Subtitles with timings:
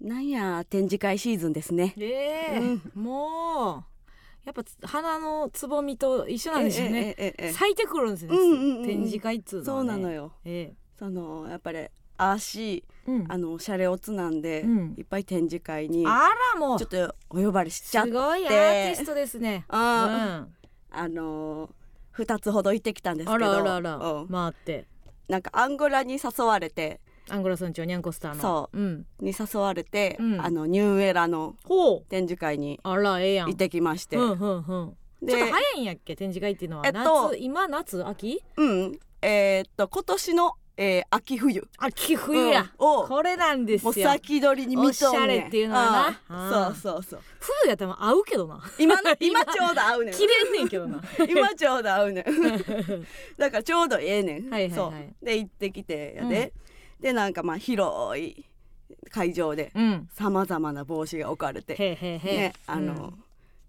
[0.00, 1.94] なんや展示会シーズンですね。
[1.98, 2.98] ええ。
[2.98, 3.90] もう
[4.44, 10.32] やっぱ花のつぼみと一緒なんですよね、ええええええ咲いてくるんですよね、うんうんうん展示会っつうのね、うなのよ。
[10.44, 11.86] えそのやっぱり
[12.16, 13.26] 足えうん。
[13.28, 14.94] あのシャレオツなんで、うん。
[14.96, 16.78] いっぱい展示会にあらもう。
[16.78, 18.10] ちょっとお呼ばれしちゃって。
[18.10, 20.46] すごいアーティストですね、うん、あ
[20.92, 23.38] ああのー、2つほど行ってきたんですけど。
[23.38, 24.28] らあらあら、うん。
[24.28, 24.86] 回って。
[25.28, 27.00] なんかアンゴラに誘われて
[27.32, 28.78] アンゴラ村長ニャンコスターの、そう。
[28.80, 30.40] ん、に誘われて、うん。
[30.40, 31.54] あのニューエラの
[32.08, 33.48] 展示会にあらええやん。
[33.48, 34.96] 行ってきまして、うんうんうん。
[35.22, 38.06] でちょっと早いんやっけ展示会っていうのは、えっと夏今夏？
[38.06, 38.42] 秋？
[38.56, 38.98] うん。
[39.22, 41.68] えーっと今年の、えー秋冬。
[41.76, 42.88] 秋冬や、うん。
[42.88, 44.92] をこれなんですもうよ先取りに見とんねん。
[44.92, 46.72] おしゃれっていうのはな。
[46.74, 47.20] そうそうそう。
[47.38, 48.58] 冬やったら合うけどな。
[48.78, 50.14] 今の 今ちょうど合うねん。
[50.14, 51.02] 切れんねんけどな。
[51.28, 52.24] 今ちょうど合うねん。
[53.36, 54.72] だからちょうどええねん、はいはいはい。
[54.74, 54.92] そ
[55.22, 55.24] う。
[55.26, 56.54] で行ってきてやで、
[57.00, 58.44] でなんかまあ広い
[59.10, 60.08] 会場でうん。
[60.12, 63.14] さまざまな帽子が置かれてねあの、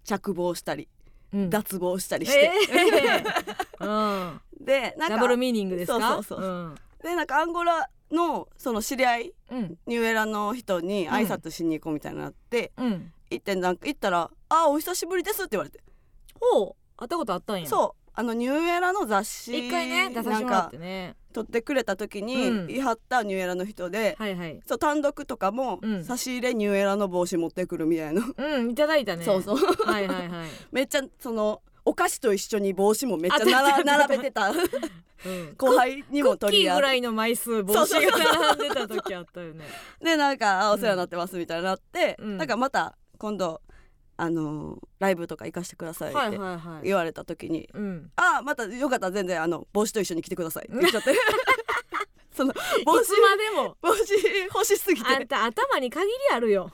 [0.04, 0.88] 着帽したり
[1.32, 1.50] うん。
[1.50, 3.80] 脱帽したりして、えー。
[3.80, 4.40] うん。
[4.64, 5.98] でなんかダブルミーニングですか？
[6.14, 6.74] そうそうそうん。
[7.02, 9.78] でなんかアンゴラのその知り合いうん。
[9.86, 13.12] ニューエラの人に挨拶しに行こうみたいになって、うん。
[13.30, 15.80] 行ってなんか行ったら「あお久しぶりです」って言われて、
[16.38, 16.76] ほう。
[16.98, 17.66] 会ったことあったんや。
[17.66, 18.02] そう。
[18.14, 24.60] あのニューエラの雑誌一回ね出させてもらってね撮ってくれた時に、い張ったニューエラの人で、はいはい。
[24.66, 26.04] そう単独とかも、うん。
[26.04, 29.24] 差し入れニューエラの帽子持ってくるみたいな、うんいただいたね。
[29.24, 29.56] そうそう。
[29.56, 33.44] はいはいはい、 めっちゃそのお菓子と一緒に帽子もめっちゃ
[33.84, 34.50] 並べてた。
[34.50, 39.64] うん、 後輩にも取り合うキーぐらいの枚数帽子が並んでた時あったよね。
[40.00, 42.38] でなんかあ「お世話になってます」みたいになって、うん。
[42.38, 43.60] なんかまた今度
[44.22, 51.12] あのーライブとか行かしてくださいはいってはいはい言われた時にうん「あまたよかったら全然あの帽子と一緒に来てください」って言っちゃって。
[52.32, 52.54] その
[52.86, 53.76] 帽子までも。
[53.82, 54.00] 帽子
[54.54, 56.72] 欲しすぎてあんた頭に限りあるよ。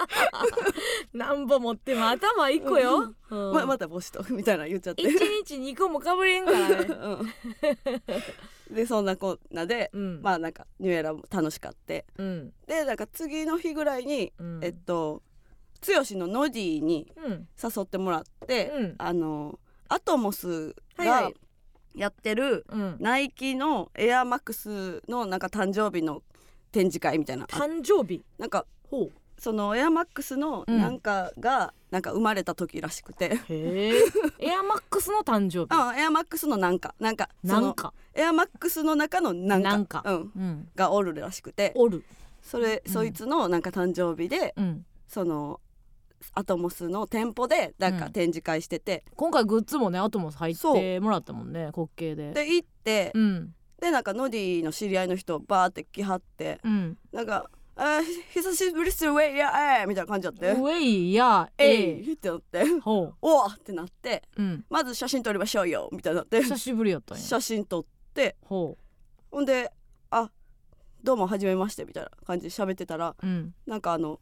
[1.14, 3.52] なんぼ持っても頭一個よ、うん。
[3.54, 5.02] ままた帽子とみたいなの言っちゃって。
[5.02, 6.76] 一日二個もかぶれんからね。
[8.68, 8.74] うん。
[8.74, 10.20] でそんなこんなで、うん。
[10.20, 12.04] まあなんかニューエラも楽しかって。
[12.18, 12.52] うん。
[12.66, 14.60] でなんか次の日ぐらいに、うん。
[14.62, 15.22] えっと
[15.86, 17.48] 剛のノディにうん。
[17.62, 18.94] 誘ってもらって、うん。
[18.98, 19.58] あの
[19.88, 21.30] アトモスが
[21.94, 22.96] やってるうん。
[23.00, 26.22] ナイキのエアマックスのなんか誕生日の
[26.72, 28.22] 展示会みたいなあ誕生日？
[28.38, 29.12] なんかほう。
[29.38, 33.92] そのエアマックスのうんなんかがなんか生まれた時らしくて、へえ。
[34.38, 35.68] エアマックスの誕生日？
[35.70, 36.94] あエアマックスのなんか。
[37.00, 37.92] なんかなんか？
[38.14, 40.02] エアマックスの中のなんか。
[40.04, 40.68] うん、うん。
[40.76, 41.72] がおるらしくて。
[41.74, 42.04] おる。
[42.42, 42.92] それ、うん。
[42.92, 44.84] そいつのなんか誕生日でうん。
[45.08, 45.58] その
[46.34, 48.12] アトモスの店舗でなんかうん。
[48.12, 52.32] 展示会してて、今回グッズもねアトモス入っそてもらったもんね滑稽で。
[52.32, 53.54] で行って、うん。
[53.80, 56.60] でなんかノディの知り合いの人バーって来はって。
[56.64, 56.98] うん。
[57.12, 58.02] なんか「あー
[58.34, 60.50] 久しぶりっすウェイやえー」みたいな感じだって。
[60.52, 62.64] ウェイや「ええい!」ってなって。
[62.80, 64.22] ほ「おーってなって。
[64.36, 64.64] ううん。
[64.68, 66.42] まず写真撮りましょうよみたいになって。
[66.42, 67.24] 久しぶりやったんや。
[67.24, 68.36] 写真撮って。
[68.42, 68.76] ほ
[69.30, 69.72] ほんで
[70.10, 70.30] 「あ
[71.02, 73.54] どうもはじめまして」みたいな感じで喋ってたらううん。
[73.66, 74.20] なんかあの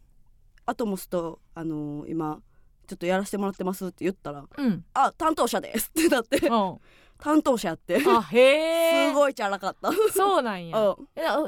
[0.69, 2.41] アトモスとあのー今
[2.87, 6.79] ちょっとやらせてもらってますって言ったらうん「あ担当者です」って なってうん。
[7.21, 7.99] 担当者やって。
[7.99, 9.13] すあへえ。
[9.13, 9.91] ごいチャラかった。
[10.15, 10.79] そうなんや。
[10.91, 10.97] う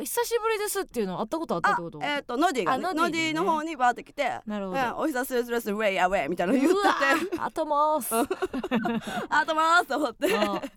[0.00, 0.04] ん。
[0.04, 2.00] 久しぶりですっていうの会ったことあったっあてこと？
[2.02, 3.32] えっ、とノディが、ね、あノディね。
[3.34, 4.80] の方にバーって来てなるほど。
[4.80, 7.40] うん、お久しぶりですウェイやウェイみたいなの言ってて。
[7.40, 8.28] アトモスうん。
[9.28, 10.26] あとまーすと思って。
[10.26, 10.34] うん。
[10.34, 10.70] あんまりで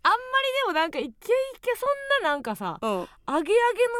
[0.68, 1.12] もなんかいけい
[1.60, 1.88] けそ
[2.22, 2.90] んななんかさうん。
[2.92, 3.52] アゲアゲの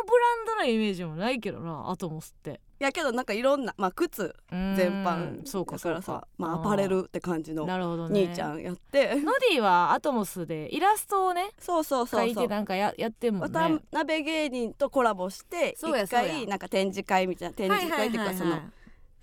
[0.06, 8.28] ブランドのイメージもないけどなアトモスってやけどなんかいろんなまあ靴全全般そうかだからさまあアパレルって感じのなるほどね。
[8.28, 12.34] 兄ちゃんやって、ノディはアトモスでイラストをねそうそうそ書いう。
[12.34, 18.60] そうてなんかややってんもん渡ね辺芸人とコラボして一回なんか展示会みたいな展示会っていうかそのい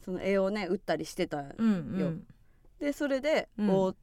[0.05, 2.27] その絵をね売ったりしてたうんうん。
[2.79, 3.67] でそれでうん。
[3.69, 3.97] こう、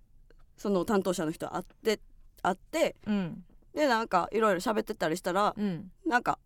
[0.56, 2.00] その担当者の人会って
[2.44, 3.44] 会ってうん。
[3.74, 5.92] でなんかいろいろ喋ってたりしたらうん。
[6.06, 6.40] なんか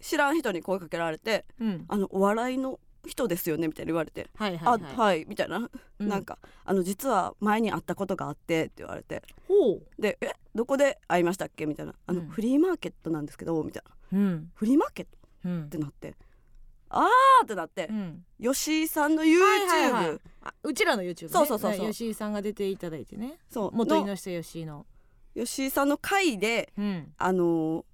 [0.00, 6.08] 知らん人に声かけられてうん「あのお笑いの人ですよね」みたいに言われて「はいはいあはい」みたいな、うん。
[6.08, 9.22] なんか「あの実は前に会ったことがあって」って言われて。
[9.46, 9.82] ほう。
[10.02, 12.28] で「えどこで会いましたっけ?」みたいな「あの、うん。
[12.28, 13.82] フリーマーケットなんですけど」みたい
[14.12, 14.18] な。
[14.18, 15.18] うん「フリーマーケット?」
[15.48, 15.64] うん。
[15.64, 16.14] ってなって
[16.90, 17.88] 「あー!」ってなって。
[17.90, 18.24] う、ん。
[18.40, 20.20] 吉井さんの YouTube、はいはいはい。
[20.42, 21.28] あうちらの YouTube ね。
[21.30, 21.86] そうそうそうそう。
[21.86, 23.38] ね吉井さんが出ていただいてね。
[23.48, 23.70] そう。
[23.72, 24.86] の元井の人吉井の。
[25.34, 27.12] 吉井さんの回でうん。
[27.16, 27.84] あのー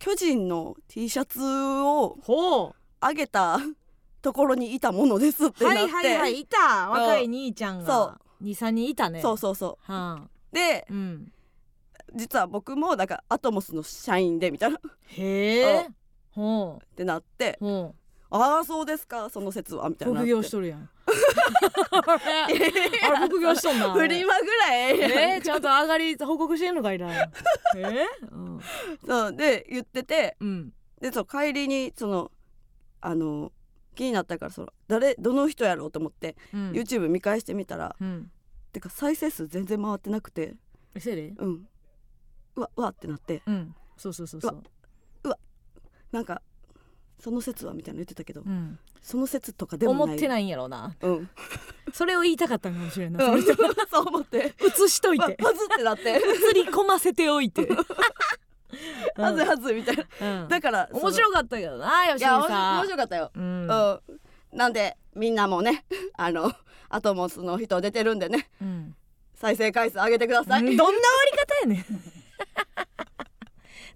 [0.00, 3.58] 巨人の T シャツをほあげた
[4.22, 6.88] ところにいたものですってうなって、はいはいはいいた。
[6.88, 9.20] 若い兄ちゃんそが23人いたね。
[9.20, 10.24] そうそうそはあ。
[10.24, 11.32] うでうん。
[12.14, 14.78] 実は僕もだからアトモスの社員でみたいな。
[14.78, 15.88] っへえ。
[16.32, 16.96] ほう。
[16.96, 17.58] てなって。
[17.60, 17.94] ほ
[18.30, 20.88] ああそうですかその説はみたいな副業しとるやん
[22.42, 25.00] あれ副業しとんな フリマぐらい。
[25.00, 27.12] えー、ちゃんと上がり報告してんのかいな。
[27.76, 28.06] え？
[28.22, 28.60] ー、うん。
[29.06, 30.72] そうで言っててうん。
[31.00, 32.30] でそう帰りにその
[33.00, 33.52] あの
[33.94, 36.70] 気になったからその誰どの人やろうと思って、うん。
[36.72, 38.30] YouTube 見返してみたらうん。
[38.72, 40.54] てか再生数全然回ってなくて。
[40.98, 41.34] せやで？
[41.38, 41.68] うん。
[42.56, 43.42] うわうわってなって。
[43.46, 43.74] うん。
[43.96, 44.62] そうそうそうそう。
[46.12, 46.42] なんか
[47.20, 48.78] その説はみたいなの言ってたけど、うん。
[49.02, 50.94] その説とかでも思ってないんやろうな。
[51.02, 51.30] うん。
[51.92, 53.42] それを言いたかったんかもしれんな、うん。
[53.42, 53.54] それ
[53.90, 54.54] そう思って。
[54.60, 55.22] 映しといて。
[55.42, 56.10] わはずってなって。
[56.10, 57.68] 映り込ませておいて、
[59.16, 60.04] はずはずみたいな。
[60.42, 60.48] うん。
[60.48, 63.42] だから面白かったけどなよしみいや面白さん面白かったよ、うん。
[63.42, 64.00] うん。
[64.52, 65.84] なんでみんなもね
[66.16, 66.52] あの
[66.88, 68.48] アトモスの人出てるんでね。
[68.60, 68.96] うん。
[69.34, 70.98] 再生回数上げてください、どんな割
[71.32, 72.20] り方やねん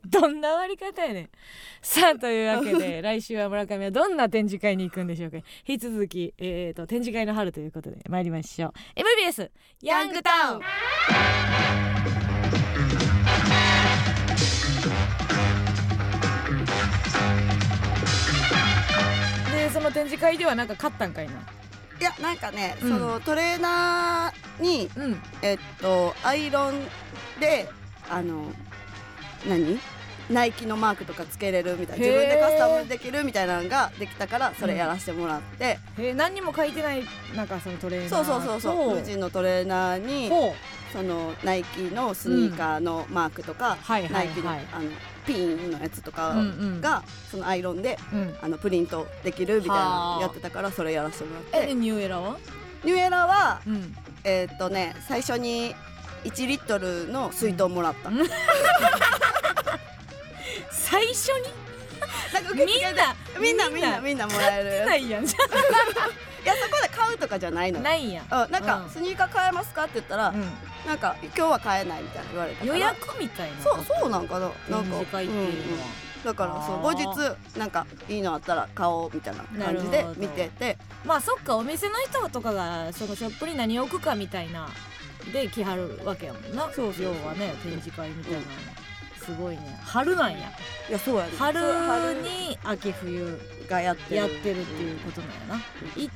[0.06, 1.30] どんな割り方やねん。
[1.80, 5.38] さあというわけで来週は村上はどんな展示会に行くんでしょうか。
[5.66, 8.72] 引き続き、えー、と展示会の春ということで参りましょう。
[8.96, 9.50] MBS
[9.82, 10.60] ヤングタウン。
[19.56, 21.32] でその展示会ではなんか勝ったんかいな？
[21.32, 21.36] い
[22.02, 22.90] やなんかね、うん。
[22.90, 25.22] そのトレーナーにうん。
[25.42, 26.74] えっとアイロン
[27.40, 27.68] で
[28.10, 28.52] あの
[29.48, 29.78] 何？
[30.30, 37.02] ナイキのマークとかつけれるみたいな自分でカスタムできるみたいなのができたからそれやらせてもらって、えー、何にも書いてない
[37.36, 38.08] なんかそのトレーナー。
[38.08, 38.90] そうそうそうそう。
[38.90, 40.54] と無人のトレーナーにほ
[40.92, 44.90] そのナイキのスニーカーのマークとか、ナイキの,、はいあの
[45.26, 46.42] ピンのやつとかう、うんう
[46.76, 46.80] ん。
[46.80, 51.58] が、そのアイロンでうん、あのプリントできるみたいなやってたからそれやらせてもらって。
[51.64, 52.38] えでニューエラは？
[52.84, 53.94] ニューエラはうん。
[54.22, 55.74] えーっとね最初に
[56.24, 58.16] 1リットルの水筒もらった、うん
[60.74, 61.48] 最初に？
[62.34, 62.90] なんか受みんな
[63.40, 64.00] みんなみんな。
[64.00, 64.86] みんなもらえる。
[64.86, 65.26] ないやん。
[65.26, 67.80] じいやそこで買うとかじゃないの。
[67.80, 68.10] ないん。
[68.12, 68.90] や、うん、なんか、うん。
[68.90, 70.42] スニーカー買えますかって言ったら、うん、
[70.86, 73.56] なんか今日は買えないみたいな言われた予約みたいな。
[73.62, 74.50] そうそうなんかな。
[74.68, 76.24] なんか展示会っていうのは、うんうん。
[76.24, 80.76] だからそうあ後ー日なんかいいのあったら買おうみたいな感じで見てて。
[81.06, 84.68] まあそっかお店の人とかがそのショップに何置くかみたいな
[85.32, 86.70] で来はるわけやもんな。
[86.74, 86.94] そう。
[86.98, 88.44] 要はね展示会みたいなの、
[89.24, 89.78] すごいね。
[89.82, 90.50] 春なんや。
[90.88, 94.16] いやそうやね春に秋冬がやってる。
[94.16, 95.60] やってるっていうことなんやな。
[95.96, 96.10] いい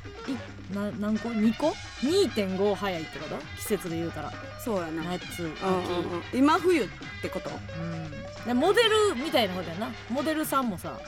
[0.74, 1.68] な何個？2個
[2.02, 3.36] ？2.5早いってこと？
[3.56, 4.32] 季節で言うたら。
[4.62, 6.88] そうやな、夏秋、うんうんうん、今冬っ
[7.22, 7.52] てこと、う
[7.82, 8.10] ん、
[8.44, 9.90] でモデルみたいなことやな。
[10.10, 11.00] モデルさんもさ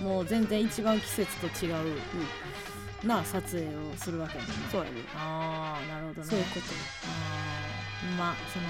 [0.00, 1.74] うんうん、もう全然一番季節と違う、
[3.06, 4.96] な撮影をするわけやもんなそうやね。
[5.14, 6.26] ああなるほどね。
[6.28, 6.66] そういうこと。
[7.06, 8.18] あー。
[8.18, 8.64] まあその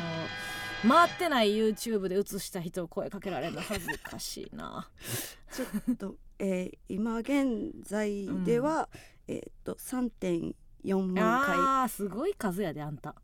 [0.89, 4.89] 回ってない YouTube で映した人を声かけられるの恥ずかしいな。
[5.53, 8.89] ちょっと、えー、今現在では、
[9.29, 10.55] えーっと3.4
[11.07, 11.57] 万回。
[11.57, 13.15] あーすごい数やであんた。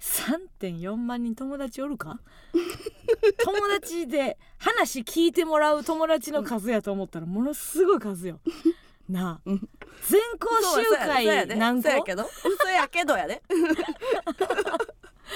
[0.00, 2.20] 3.4万人友達おるか？
[3.44, 8.40] 友達で話聞いてもらう友達の数やと思ったらものすごい数よ。
[9.08, 9.40] なあ。
[9.46, 9.68] うん。
[10.08, 10.48] 全校
[10.82, 11.88] 集会何個？
[11.88, 12.24] そうやけど。
[12.24, 13.42] 嘘やけどやで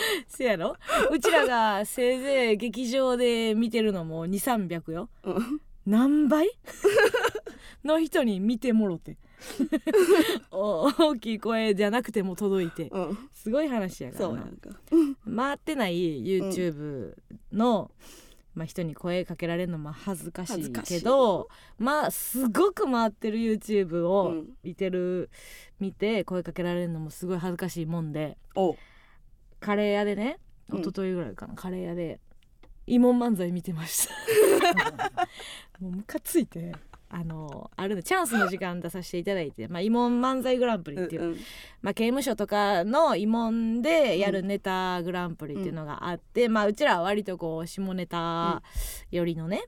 [0.29, 0.77] せやろ？
[1.11, 5.09] うちらがせいぜい劇場で見てるのも2300よ。
[5.25, 5.61] うん。
[5.87, 6.49] 何倍？
[7.85, 9.17] の人に見てもろて。
[10.51, 12.89] お 大きい声じゃなくても届いて。
[12.91, 13.19] うん。
[13.33, 14.29] すごい話やから
[15.37, 17.15] 回ってない YouTube
[17.53, 17.91] の、
[18.55, 24.47] まあ、人に声かけられるのも恥ずかしいけどまあすごく回ってる YouTube うをん。
[24.65, 25.31] 見てる、
[25.79, 28.37] 見て声かけられるのもすごい恥ずかしいもんで
[29.61, 30.39] カレー屋でね
[30.71, 30.81] うん。
[30.81, 32.21] 一昨日ぐらいかな、カレー屋で
[32.87, 34.15] 慰問漫才見てました。
[35.81, 36.73] もうムカついて
[37.11, 41.39] あのあるのチャンスの時間出させていただいて、まあ、慰問漫才グランプリっていう、うんうん。
[41.81, 48.63] まあ、刑務所とかの慰問でやるネタグランプリっていうのがあって、まあうちらは割とこう下ネタ
[49.11, 49.65] よりのね、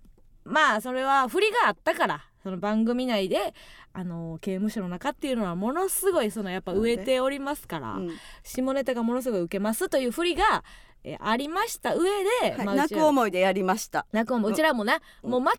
[0.51, 3.55] まあそれは振りがあったからその番組内で
[3.93, 8.11] あの刑務所の中っていうのはものすごいそのやっぱ植えておりますから、うん。
[8.43, 10.65] 下ネタがものすごい受けますという振りが
[11.03, 12.11] えありました上
[12.43, 12.67] で、はい。
[12.67, 14.07] まあ、う泣く思いでやりました。
[14.13, 15.53] 泣く思いうちらもな、もう全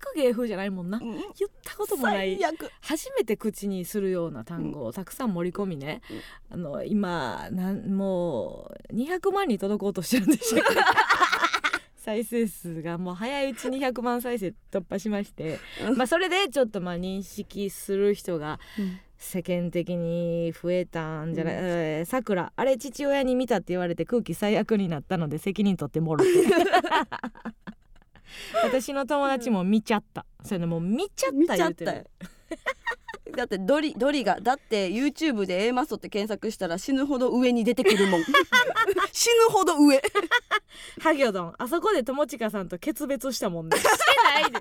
[0.00, 2.38] く芸風じゃないもんな、うん言ったこともない。
[2.80, 6.02] 初めて口にするような単語をたくさん盛り込みね、
[6.50, 10.58] あの今なんもう200万に届こうとしてるんでしょ
[12.08, 15.96] 再生数がもう早いうちに100万再生突破しまして、うん。
[15.98, 18.98] まあそれでちょっとまあ認識する人がうん。
[19.20, 26.30] 世間的に増えたんじゃない、さくらあれ父親に見たって言われて空気最悪になったので責任取ってもろて。
[28.62, 30.24] 私の友達も見ちゃった。
[30.44, 31.46] それでもう見ちゃった言うてる。
[31.46, 32.04] 見ちゃったよ
[33.36, 38.24] だってドリドリがだって YouTube で A マストって検索したら死ぬほど上に出てくるもん。
[39.12, 40.02] 死ぬほど上。
[41.00, 43.76] ハギョドンあそこで友近さんと決別したもんね。
[43.76, 43.88] して
[44.24, 44.58] ないで。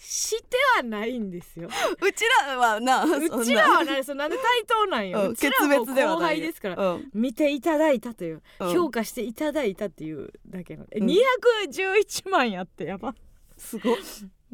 [0.00, 1.68] してはないんですよ。
[1.68, 7.10] うちらはなうちらは何そなんで対等なんよ、ううんではない輩ですからうん。
[7.12, 8.72] 見ていただいたという、うん。
[8.72, 10.86] 評価していただいたっていうだけの。
[10.92, 11.08] えうん。
[11.08, 13.14] 211万やってやば。
[13.58, 13.98] すごい、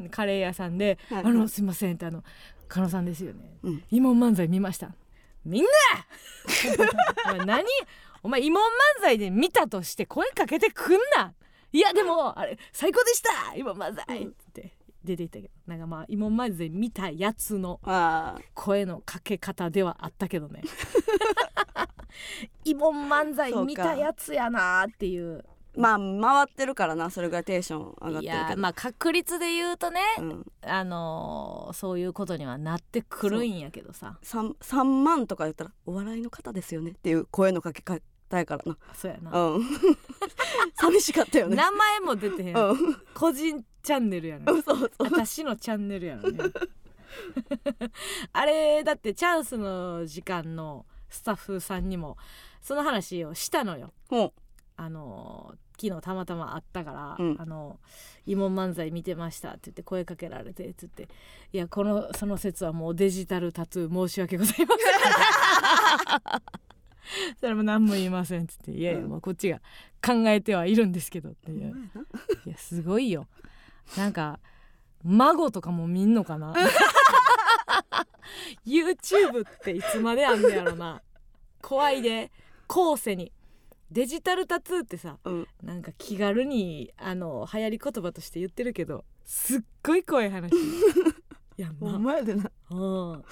[0.09, 1.23] カレー屋さんで「はい。
[1.23, 2.23] あのすいません」ってあの
[2.67, 3.57] 「加納さんですよね。
[3.63, 4.93] うん、慰問漫才見ました」
[5.45, 5.69] みんな！
[7.33, 7.65] お前何？
[8.23, 8.61] お前慰問
[8.99, 11.33] 漫才で見たとして声かけてくんな！
[11.71, 13.29] いやでもあれ最高でした！
[13.55, 14.23] 慰問漫才！
[14.23, 14.29] うん。
[14.29, 15.53] って出ていったけど。
[15.67, 20.63] なんかまあ慰問漫才見たやつのあ声のかけ方ではあったけどね。
[22.65, 25.43] 慰問漫才見たやつやなっていうー
[25.77, 28.49] まあ回ってるからなそれぐらいテンション上がっいてるけど。
[28.51, 34.17] やまあ確率で言うとね、うん、あのーそういうことにはなってくるんやけどさ。
[34.23, 38.01] 3, 3万とか言ったら「お笑いの方ですよね」っていう声のかけ方
[38.37, 38.77] やからな。
[38.93, 39.63] そうやな、うん。
[40.75, 41.55] 寂しかったよね。
[41.55, 42.95] 名前も出てへん、うん。
[43.13, 44.91] 個人チャンネルやねそうそう。
[44.99, 46.43] 私のチャンネルやのね
[48.33, 52.17] あれだってチャンスの時間のスタッフさんにも
[52.61, 53.93] その話をしたのよ。
[54.09, 54.33] ほ
[54.77, 57.35] あのー昨日たまたま会ったから「うん。
[57.39, 57.79] あの
[58.27, 61.07] 慰問漫才見てました」って言って声かけられてつって
[61.53, 65.05] 「いやこのその説はもうデジタルタトゥー申し訳ございません」
[67.39, 69.09] それも何も言いませんっつって「いやいやうん。
[69.09, 69.59] もうこっちが
[70.03, 71.55] 考えてはいるんですけど」ってう。
[72.45, 73.27] いやすごいよ。
[73.97, 74.39] なんか
[75.03, 76.53] 孫とかも見んのかな？
[78.65, 81.01] YouTube っていつまであんねやろな。
[81.61, 82.31] 怖いで
[82.67, 83.31] 後世に
[83.95, 85.47] デジタルタトゥーってさうん。
[85.63, 90.51] なんか気軽にあの流行り言葉として言ってるけどすっごい怖い話。
[91.55, 92.51] やんほんな、まやでな。
[92.71, 93.23] うん、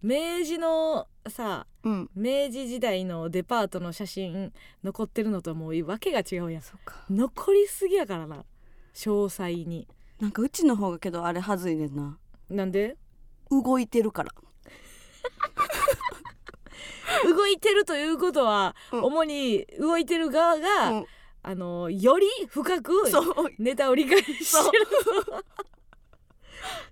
[0.00, 2.10] 明治のさうん。
[2.14, 6.62] 明治時代のデパートの写真残ってるのともうわけが違うやん。
[6.62, 7.04] そっか。
[7.10, 8.46] 残りすぎやからな。
[8.94, 9.86] 詳細に。
[10.18, 12.18] なんかうちの方がけどあれはずいねんな。
[12.48, 12.96] なんで？
[13.50, 14.32] 動いてるから
[17.24, 19.04] 動いてるということは、うん。
[19.04, 21.06] 主に動いてる側が、うん。
[21.42, 23.34] あのより深くそう。
[23.58, 24.32] ネタを理解して
[24.78, 24.86] る。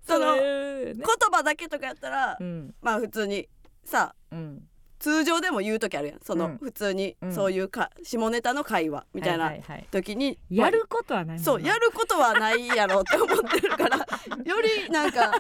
[0.07, 0.95] そ の言
[1.31, 2.75] 葉だけとかやったら、うん。
[2.81, 3.49] まあ普通に
[3.85, 4.68] さうん
[4.99, 6.21] 通常でも言う時あるやん。
[6.21, 6.59] その、うん。
[6.59, 7.33] 普通にうん。
[7.33, 9.87] そういうか下ネタの会話みたいはないはいはい。
[9.91, 13.99] 時に、やることはないそうやることはないやろって思ってるから
[14.45, 15.33] よりなんか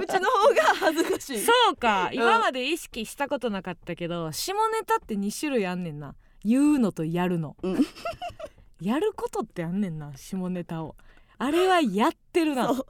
[0.00, 1.40] うちの方が恥ずかしい。
[1.40, 2.10] そうか。
[2.12, 6.14] 今まで意識したことなかったけど、下ネタって2種類あんねんな。
[6.44, 7.86] 言うのとやるの、うん。
[8.80, 10.96] やることってあんねんな下ネタを。
[11.38, 12.66] あれはやってるな。
[12.74, 12.86] そう。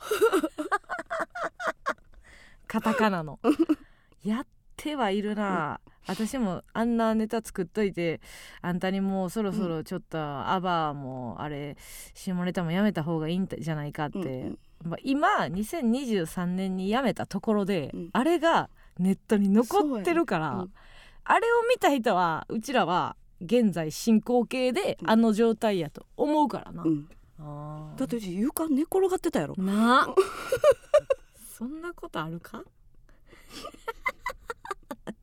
[2.66, 3.38] カタカナの。
[4.24, 4.46] や
[4.82, 8.20] ってはいるな、私もあんなネタ作っといて
[8.62, 11.76] あんたにもうそろそろちょっとアバーもあれ
[12.14, 14.58] 下ネタもやめた方がいいんじゃないかって、うん
[15.04, 18.10] 今2023年にやめたところで、うん。
[18.12, 20.70] あれがネットに残ってるから、そうやね。
[20.72, 21.34] うん。
[21.36, 25.10] あれを見た人はうちらは現在進行形でうん。
[25.10, 27.06] あの状態やと思うからな、うん。
[27.96, 29.54] だってうち床寝転がってたやろ。
[29.56, 30.02] な。
[30.02, 30.14] あ
[31.56, 32.64] そんなことあるか？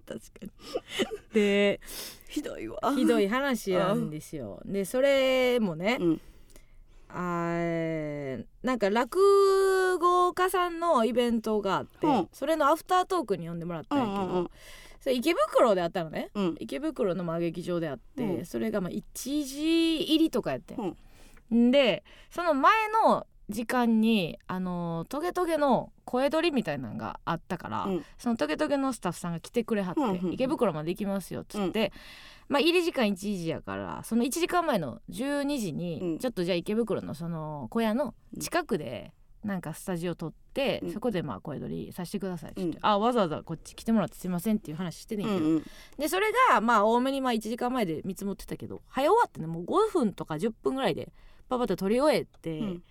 [0.10, 0.52] 確かに。
[1.34, 1.80] で
[2.28, 2.80] ひどいわ。
[2.96, 4.62] ひどい話なんですよ。
[4.66, 6.22] でそれもね、うん。
[7.10, 12.30] あーなんか落語家さんのイベントがあって、うん。
[12.34, 14.50] それのアフタートークに呼んでもらったんやけど、うんうんうん。
[15.00, 16.30] それ池袋であったのね。
[16.34, 16.56] うん。
[16.60, 18.46] 池袋のまあ劇場であって、うん。
[18.46, 19.04] それがまあ1
[19.46, 20.76] 時入りとかやって
[21.52, 28.06] ん、でその前の時間にあのトゲトゲの声取りみたいなのがあったから、うん。
[28.18, 30.34] そのトゲトゲのスタッフさんが来てくれはって、うんうんうん。
[30.34, 31.92] 池袋まで行きますよっつって、
[32.48, 36.20] まあ入り時間1時やからその1時間前の12時に、うん。
[36.20, 39.14] ちょっとじゃあ池袋のその小屋の近くで
[39.44, 40.94] なんかスタジオ撮って、うん。
[40.94, 42.86] そこでまあ声取りさせてくださいって言って、うん。
[42.86, 45.64] あわざわざこっち来てもらってすいませんっていう話してねんけど、うんうん。
[45.98, 51.12] でそれがまあ多めにまあ1時間前で見積もってたけど早終わってねもう5分とか10分ぐらいで
[51.50, 52.84] パパッと撮り終えて、うん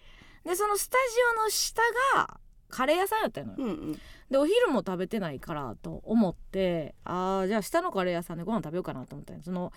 [0.49, 1.83] でそのスタジオの下
[2.17, 2.41] が
[2.71, 3.99] カレー屋さんやったのよ、うんうん。
[4.31, 9.43] でお昼も食べてないからと思ってあーじゃあ下のカレー屋さんでご飯食べようかなと思ったんや。
[9.43, 9.73] その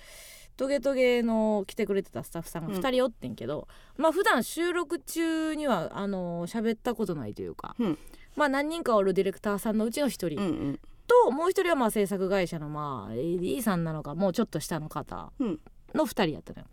[0.58, 7.98] トゲトゲの来てくれてたスタッフさんが2人おってんけど、まあ普段収録中にはあの喋ったことないというか、うん。
[8.36, 10.80] まあ何人かおるディレクターさんのうちの1人、うんうん。
[11.08, 15.60] ともう一人はまあ制作会社のまあ AD さんなのかもうちょっと下の方うん。
[15.96, 16.66] の2人やったのよ。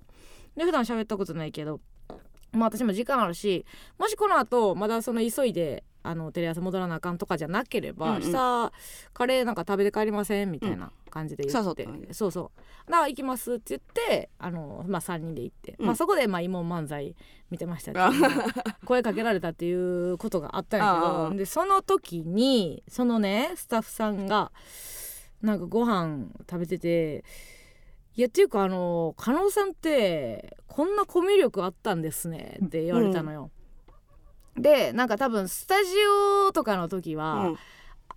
[0.56, 1.80] で普段喋ったことないけど
[2.52, 3.64] まあ私も時間あるし
[3.98, 8.22] もしこの後まだその急いであのテレ朝戻らなあかんとかじゃなければ、うんうん。
[8.22, 8.72] 下
[9.12, 15.86] カレーなんか食べて帰りませんみたいな感じで言って、誘ったのねそうそう「だから行きます」って言ってあの、まあ、3人で行って、うん。
[15.86, 17.14] まあ、そこでまあ慰問漫才
[17.50, 18.16] 見てましたけあど
[18.86, 20.94] 声かけられたっていうことがあったんや
[21.28, 24.52] けどでその時にそのねスタッフさんが
[25.42, 27.24] なんかご飯食べてて
[28.18, 33.52] 「いやっていうかあの加納さんってこんなコミュ力あったんですね」って言われたのよ。
[34.56, 35.90] でなんか多分スタジ
[36.48, 37.56] オとかの時は、うん。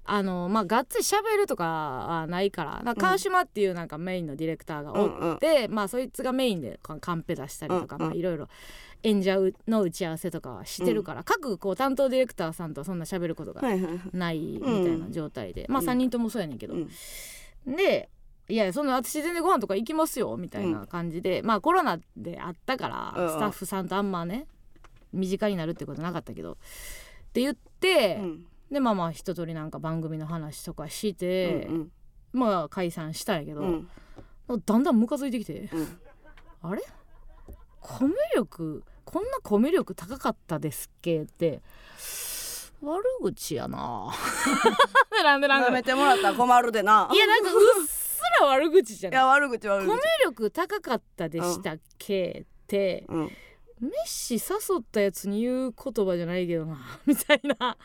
[0.04, 8.08] あのまあがっつり喋るとかはないからか川島っていうなんかメインのディレクターがおって、まあそいつがメインでカカンペ出したりとか、うんうん。
[8.08, 8.50] まあいろいろ
[9.04, 13.62] 演者の打ち合わせとかはしてるから、各こう担当ディレクターさんとそんな喋ることが
[14.12, 16.90] ないみたいな状態で、まあうん3人ともそうやねんけど、うん。
[17.68, 18.10] で
[18.52, 23.32] いやそんな私全然ご飯とか行きますよみたいな感じで、まあコロナであったから、うんうん。
[23.32, 24.48] スタッフさんとあんまね
[25.14, 26.56] 身近になるってことなかったけどっ
[27.34, 28.46] て言って、うん。
[28.72, 31.92] でまあまあ一通りなんか番組の話とかして、うん
[32.34, 33.88] まあ解散したんやけど、うん。
[34.66, 36.00] だんだんムカついてきてうん。
[36.64, 36.82] あれ？
[37.80, 41.24] コミュ力こんなコミュ力高かったですっけ？
[41.24, 41.62] って
[42.82, 44.12] 悪口やな。
[45.24, 47.10] なんでなんでめてもらったら困るでな。
[47.14, 48.01] いやなんかうっす
[48.42, 49.20] ら悪口じゃない。
[49.20, 53.06] いや悪口悪コミ口ュ力高かったでしたっけって。
[53.10, 53.32] うん。
[53.80, 54.40] メッシ誘
[54.80, 57.78] ったやつに言う言葉じゃないけどな みたいな。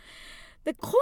[0.64, 0.92] でコミ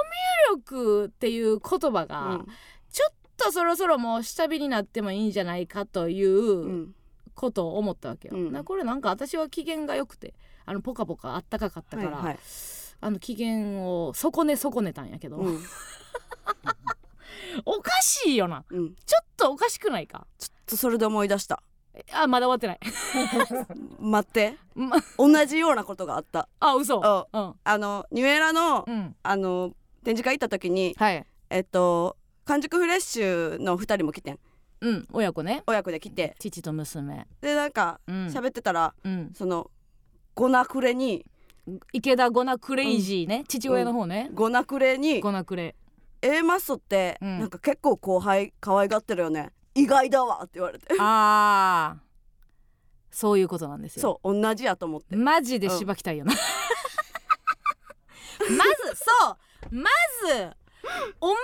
[0.52, 2.46] ュ力っていう言葉が、うん。
[2.90, 6.94] ちょっとそろそろもう下火になってもいいんじゃないかといううん。
[7.34, 8.36] ことを思ったわけよ。
[8.36, 8.52] うん。
[8.52, 10.34] なこれなんか私は機嫌が良くて
[10.66, 12.38] あのポカポカあったかかったから、はいはい。
[13.00, 15.62] あの機嫌を損ね損ねたんやけど、うん
[17.64, 18.64] おかしいよな。
[18.70, 18.94] うん。
[19.06, 20.26] ちょっとおかしくないか？
[20.38, 21.62] ちょっとそれで思い出した。
[22.12, 22.80] あまだ終わってない。
[24.00, 24.56] 待って。
[24.74, 26.48] ま同じようなことがあった。
[26.60, 27.04] あ嘘。
[27.04, 27.54] あうん。
[27.62, 29.16] あのニュエラのうん。
[29.22, 29.72] あの
[30.02, 31.26] 展示会行った時にはい。
[31.50, 34.38] えっと完熟フレッシュの二人も来てん。
[34.80, 35.62] うん親子ね。
[35.66, 36.34] 親子で来て。
[36.38, 37.26] 父と娘。
[37.40, 38.26] でなんかうん。
[38.26, 39.32] 喋ってたら、うん。
[39.34, 39.70] その
[40.34, 41.24] ゴナクレに
[41.92, 45.74] 池田ゴナクレイジーね、父親の方ね、ゴナクレにゴナクレ
[46.24, 47.38] A マッソってうん。
[47.40, 49.52] なんか結構後輩可愛がってるよね。
[49.74, 50.86] 意外だわって言われて。
[50.98, 52.02] ああ
[53.10, 54.20] そういうことなんですよ。
[54.24, 55.14] そう同じやと思って。
[55.16, 56.38] マジでしばきたいよな、ま
[58.46, 59.30] ずそ
[59.70, 59.74] う。
[59.74, 59.90] ま
[60.28, 60.56] ず
[61.20, 61.36] お前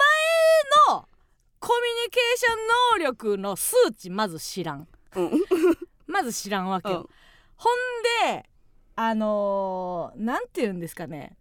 [0.88, 1.09] の
[1.61, 2.59] コミュニケーション
[2.99, 4.88] 能力の数値まず知らん。
[5.14, 5.31] うん。
[6.09, 7.09] まず知らんわけよ、うん。
[7.57, 8.49] ほんで
[8.97, 11.37] あのーなんて言うんですかね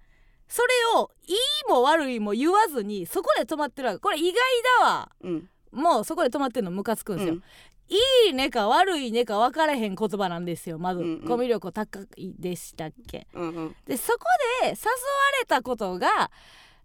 [0.50, 1.38] それをいい
[1.70, 4.00] も悪いも言わずにそこで止まってるわけ。
[4.00, 4.34] これ意外
[4.82, 5.12] だわ。
[5.22, 5.50] うん。
[5.72, 7.44] もうそこで止まってるのムカつくんですよ、うん。
[7.88, 10.80] いいねか悪いねか分からへん言葉なんですよ。
[10.80, 11.28] まず、うんうん。
[11.28, 13.28] コミュ力高いでしたっけ。
[13.34, 13.76] うんうん。
[13.86, 14.20] でそこ
[14.64, 14.76] で誘わ
[15.40, 16.32] れたことが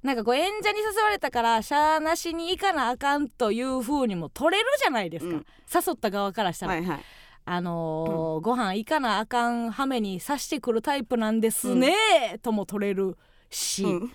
[0.03, 5.47] なんかこう演者に誘われたからしゃーなしに行かなあかんという風にも取れるじゃないですか、うん。
[5.75, 7.01] 誘った側からしたら、はいはい。
[7.47, 11.95] あのーご飯行かなあかんはめに刺してくるタイプなんですね、
[12.43, 13.17] とも取れる
[13.55, 14.13] し、うん。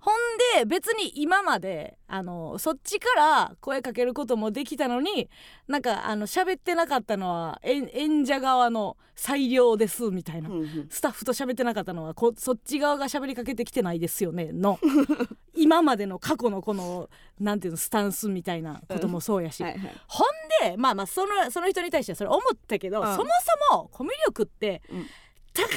[0.00, 0.14] ほん
[0.56, 5.28] で別に今まであのそっちから声かけることもできたのに
[5.68, 10.86] なんかあの喋ってなかったのは演演者側の裁量ですみたいな、うんうん。
[10.88, 14.78] スタッフと喋ってなかったのはこそっち側が喋りかけてきてないですよねの。
[15.54, 19.96] 今までの過去のこのなんていうのスタンスみたいなこともそうやし、はいはい。
[20.06, 23.06] ほんでまあまあそのその人に対してはそれ思ったけど、うん。
[23.14, 23.28] そも
[23.68, 25.06] そもコミュ力ってうん。
[25.52, 25.68] 高い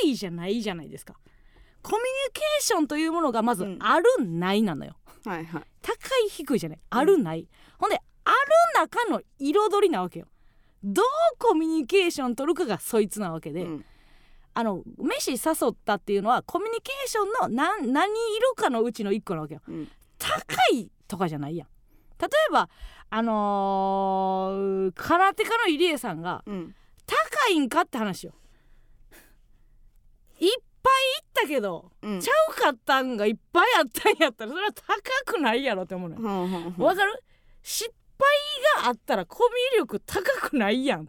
[0.00, 1.16] 低いじゃないじゃないですか。
[1.82, 3.78] コミュニケーションというものがまずうん。
[3.80, 4.96] あるないなのよ。
[5.24, 5.62] はいはい。
[5.82, 5.92] 高
[6.26, 8.36] い低いじゃないあるない、ほんである
[8.76, 10.26] 中の彩りなわけよ。
[10.84, 11.04] どう
[11.38, 13.84] コミュニケーション取るかがそいつなわけで、うん。
[14.54, 15.36] あの飯誘
[15.70, 19.60] ったっていうのはコミュニケーションの何何色かのうちの一個なわけよ。
[19.66, 19.88] うん。
[20.18, 20.38] 高
[20.72, 21.68] いとかじゃないやん。
[22.20, 22.68] 例えば
[23.10, 26.74] あのー空手家の入江さんがうん。
[27.06, 28.32] 高いんかって話よ。
[30.38, 30.50] いっ
[30.82, 32.20] ぱい行ったけど、うん。
[32.20, 37.22] ちゃうかったんがいっぱいあったんやったらそれは高くないやろって思うのようんうんうんわかる？
[37.62, 41.08] 失敗があったらコミュ力高くないやん。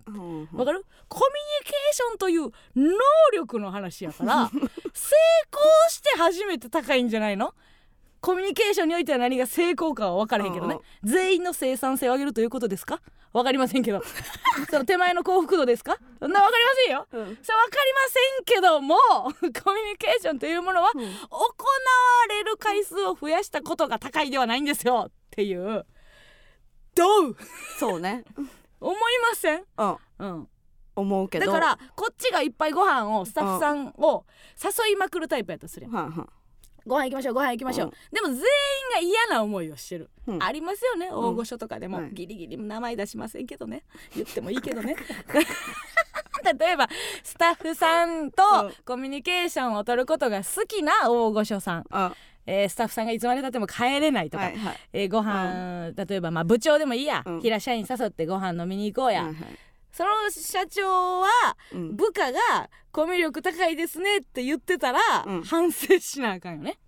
[0.53, 0.85] わかる？
[1.09, 2.41] コミュニケーションという
[2.75, 2.97] 能
[3.35, 4.69] 力の話やから 成功
[5.89, 7.53] して初めて高いんじゃないの？
[8.23, 10.77] コミュニケーションにおいては何が成功かは分からへんけどね。
[11.03, 13.01] 全員の生産性を上げるということですか？
[13.33, 14.01] 分かりませんけど。
[14.71, 15.97] その手前の幸福度ですか？
[16.21, 17.07] そんな分かりませんよ。
[17.11, 17.37] うん。
[17.43, 18.95] それ分かりませんけども
[19.61, 21.01] コミュニケーションというものはうん。
[21.01, 21.13] 行わ
[22.29, 25.85] れる回数を増やしたことが高いではないんですよっていう。
[26.95, 27.35] どう？
[27.77, 28.23] そうね。
[28.79, 28.95] 思い
[29.29, 29.65] ません？
[29.77, 29.97] うん。
[30.19, 30.49] うん。
[30.95, 31.47] 思うけど。
[31.47, 34.25] だからこっちがいっぱいご飯をスタッフさんを
[34.63, 35.93] 誘いまくるタイプやとするやん。
[35.93, 36.27] はいは
[36.85, 37.91] ご飯行きましょうご飯行きましょう、うん。
[38.11, 38.41] でも全員
[38.93, 40.43] が嫌な思いをしてる、うん。
[40.43, 42.09] ありますよね大御所とかでも、はい。
[42.13, 43.83] ギリギリ名前出しませんけどね。
[44.15, 44.95] 言ってもいいけどね。
[46.59, 46.89] 例えば
[47.23, 48.73] スタッフさんとうん。
[48.85, 52.13] コミュニケーションを取ることが好きな大御所さん、あ
[52.45, 57.41] えースタッフさんがいつまでたっても帰れないとか、はいはいえーご飯、例えばまあ部長でもいいや、うん。
[57.41, 59.57] 平社員誘ってご飯飲みに行こうや、はいはい
[59.93, 61.29] その社長は
[61.71, 61.95] うん。
[61.95, 62.39] 部下が
[62.91, 65.43] コミュ力高いですねって言ってたら、うん。
[65.43, 66.79] 反省しなあかんよね。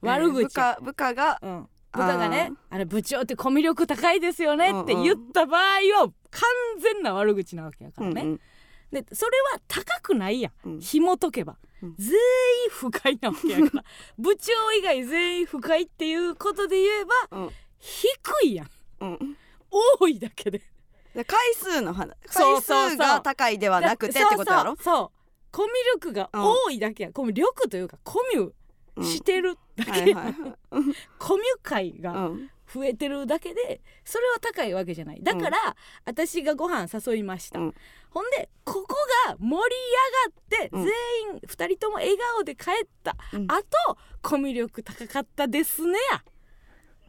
[0.00, 6.42] 悪口、部下部下がうん、部下がねあれ部長ってコミュ力高いですよねって言った場合は完
[6.80, 8.40] 全な悪口なわけやからね、うんうん。
[8.90, 10.80] でそれは高くないやん、うん。
[10.80, 11.94] 紐解けば、うん。
[11.98, 12.18] 全員
[12.70, 13.84] 不快なわけやから。
[14.18, 17.50] 部長以外全員不快っていうことで言えばうん。
[17.78, 18.68] 低いやん。
[19.00, 19.36] うん。
[19.98, 20.64] 多いだけでで
[21.14, 22.90] 回数の話回そうそうそう。
[22.90, 24.76] 数が高いではなくてってことやろ？
[24.80, 25.18] そう
[25.52, 28.50] コミュ力が多いだけや、コミュ力というかコミュ
[28.96, 29.90] うんしてるだけ。
[29.90, 30.34] や、はいはいはい。
[31.18, 32.50] コミュ界がうん。
[32.66, 35.22] 増えてるだけでそれは高いわけじゃない。
[35.22, 37.74] だから、私がご飯誘いました、うん。
[38.10, 38.96] ほんでここ
[39.28, 39.76] が盛り
[40.58, 40.82] 上がって、うん。
[40.82, 40.92] 全
[41.34, 43.46] 員2人とも笑顔で帰った、うん。
[43.48, 46.24] あとコミュ力高かったですねや、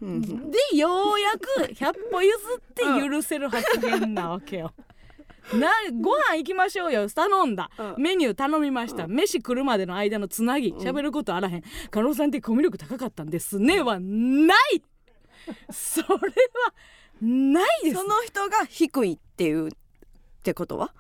[0.02, 0.22] うん。
[0.52, 4.74] でようやく100歩譲って許せる発言なわけよ。
[5.54, 5.70] な
[6.02, 7.08] ご飯行きましょうよ。
[7.08, 7.96] 頼んだ、うん。
[8.02, 10.74] メニュー頼みました、飯来るまでの間のつなぎ。
[10.74, 11.64] 喋ることあらへん。
[11.92, 14.82] 加納さんってコミュ力高かったんですねはない。
[15.72, 16.20] それは
[17.22, 17.98] ないです。
[17.98, 19.72] その人が低いっていうっ
[20.42, 20.94] てことは？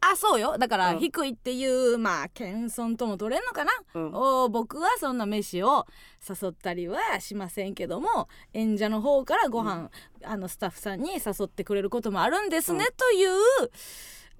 [0.00, 0.56] あそうよ。
[0.58, 0.98] だからうん。
[0.98, 4.14] 低いっていうまあ謙遜とも取れんのかな、うん。
[4.14, 5.86] お僕はそんな飯を
[6.28, 9.90] 誘ったりはしませんけども演者の方からご飯、
[10.24, 12.92] あのスタッフさんに誘ってくれることもあるんですね、うん。
[12.96, 13.30] という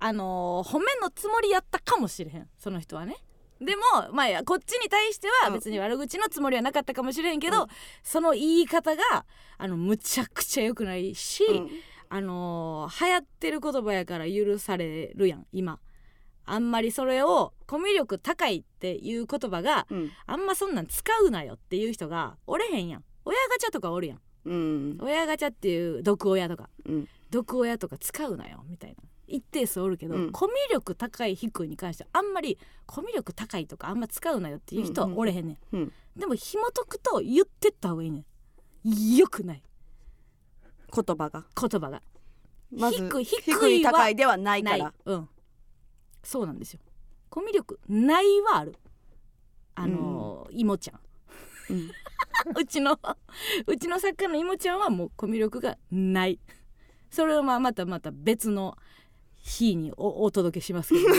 [0.01, 2.49] あのー褒めのつもりやったかもしれへん。
[2.59, 3.17] その人はね。
[3.61, 5.55] でもまあこっちに対してはうん。
[5.55, 7.69] 別に悪口のつもりはなかったかもしれんけど、うん。
[8.03, 9.03] その言い方が
[9.57, 11.71] あのむちゃくちゃ良くないし、うん
[12.11, 15.79] あのー流行ってる言葉やから許されるやん今。
[16.51, 20.11] あんまりそれをコミュ力高いっていう言葉がうん。
[20.27, 23.05] あんまそんなん使うなよっていう人がおれへんやん。
[23.25, 24.21] 親ガチャとかおるやん。
[24.47, 24.99] うん。
[25.01, 26.71] 親ガチャっていう毒親とか。
[26.87, 27.09] うん。
[27.31, 28.97] 毒親とか使うなよみたいな。
[29.27, 30.33] 一定数おるけど、うん。
[30.33, 35.93] コミュ力高い低いに関してはあんまりコミュ力高いとかあんま使うなよっていう人はおれへんねん、うん。
[36.17, 38.25] でも紐解くと言ってった方がいいね
[38.85, 39.17] ん。
[39.17, 39.63] よくない
[40.95, 41.45] 言葉が。
[41.61, 42.03] 言葉が。
[42.71, 44.93] まず低い低い高いではないから。
[45.05, 45.29] うん。
[46.23, 46.81] そうなんですよ。
[47.31, 48.77] コミュ力ないはある。
[49.75, 51.01] あのー、いもちゃん。
[51.71, 51.91] うん。
[52.57, 52.99] うちの
[53.67, 56.39] うちの作家のいもちゃんはもうコミュ力がない。
[57.11, 58.77] それをまあまたまた別の
[59.37, 61.15] 日におお届けしますけど。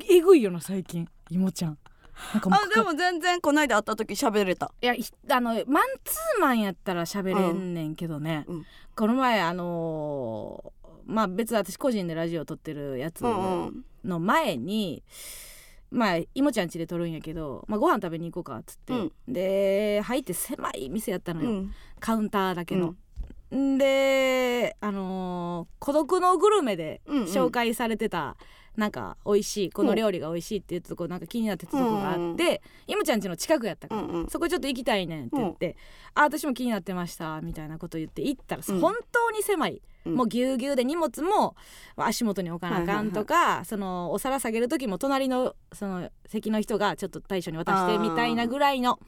[0.08, 1.08] えぐいよな最近。
[1.30, 1.78] いもちゃん
[2.14, 4.72] あでも全然こないだ会った時喋れた。
[4.80, 8.66] いやひあのマンツーマンやったら喋れんねんけどね、うん。
[8.94, 13.84] この前あのーまあ別に私個人でラジオ撮ってるやつうんうん。
[14.04, 15.02] の前に、
[15.90, 21.72] まあいもちゃん家で撮るんやけど、まあ、ご飯食べに行こうかっつって、で入って狭い店やったのよ、うん。
[22.00, 22.94] カウンターだけの。
[23.54, 23.78] ん。
[23.78, 27.24] であのー孤独のグルメ」でうんうん。
[27.26, 28.36] 紹介されてた、
[28.76, 34.28] なんか美味しいこの料理が美味しいっていうとこなんか気になってたとこがあって、いもちゃん家の近くやったから、うんうん。
[34.28, 35.76] そこちょっと行きたいねんって言って
[36.14, 38.80] 「あ私も気になってました」みたいなこと言って行ったら、うん。
[38.80, 40.14] 本当に狭い、うん。
[40.16, 41.54] もうぎゅうぎゅうで荷物も
[41.96, 48.98] 足元に置かなあかんとか、そのお皿下げる時も隣のその席の人がちょっと大将に渡してみたいなぐらいの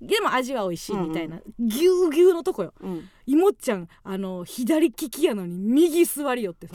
[0.00, 2.72] でも味は美味しいみたいな、ぎゅうぎゅうのとこよ。
[2.80, 3.08] うん。
[3.26, 6.74] いもちゃんあの左利きやのに右座りよってさ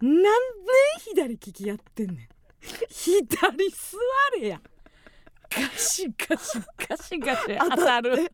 [0.00, 0.28] なんで
[1.10, 2.28] 左利きやってんねん。
[2.88, 3.98] 左座
[4.40, 4.60] れや。
[5.76, 8.16] シガシガシガシ当たる。
[8.16, 8.26] 途中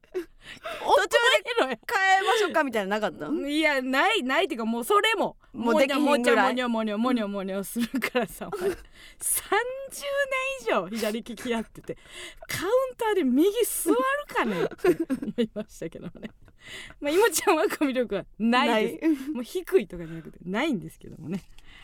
[1.59, 1.79] で変え。
[2.27, 5.37] ましょうかみたいなのなかったいやないないっていうかもうそれも。
[5.53, 6.47] もうできひんもぐらい。
[6.49, 8.79] もにょもにょもにょもにょするからさお前30年
[10.63, 11.97] 以上左利きやってて
[12.47, 16.31] カウンターで右座るかねって思いましたけどね
[17.01, 21.43] まあいもちゃんはコミュ力はないですもう低いとかじゃなくてないんですけどもね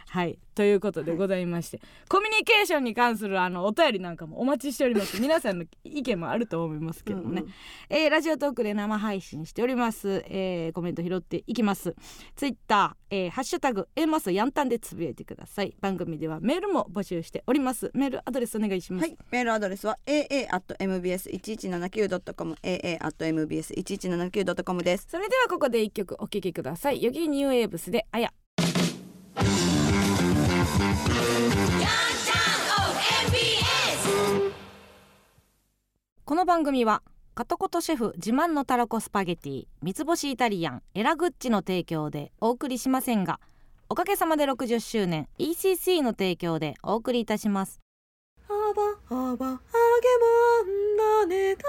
[0.08, 0.38] はい。
[0.54, 5.20] ということでございまして、コミュニケーションに関するあのお便りなんかもお待ちしております。
[5.20, 7.54] 皆さんの意見もあると思いますけどもね、うんうん。
[7.90, 11.94] えーラジオトークで生配信しております、えーコメント拾っていきます。
[12.36, 15.74] ツイッター、えーハッシュタグ A マスヤンタンでつぶやいてください。
[15.80, 17.90] 番組ではメールも募集しております。
[17.92, 25.06] メールアドレスお願いします、はい、メールアドレスは aa.mbs1179.com aa.mbs1179.com です。
[25.10, 27.02] それではここで一曲お聴きください。
[27.02, 28.32] ヨギニューウェーブスであや
[36.28, 37.04] この番組は
[37.36, 43.38] カトコトシェフ自慢のたらこスパゲティ三つ星イタリアンエラグッチの提供でお送りしませんが
[43.88, 47.80] おかげさまで60周年 ECC の提供でお送りいたします。
[48.48, 49.54] あばあばあげま
[50.64, 51.64] んだねだね。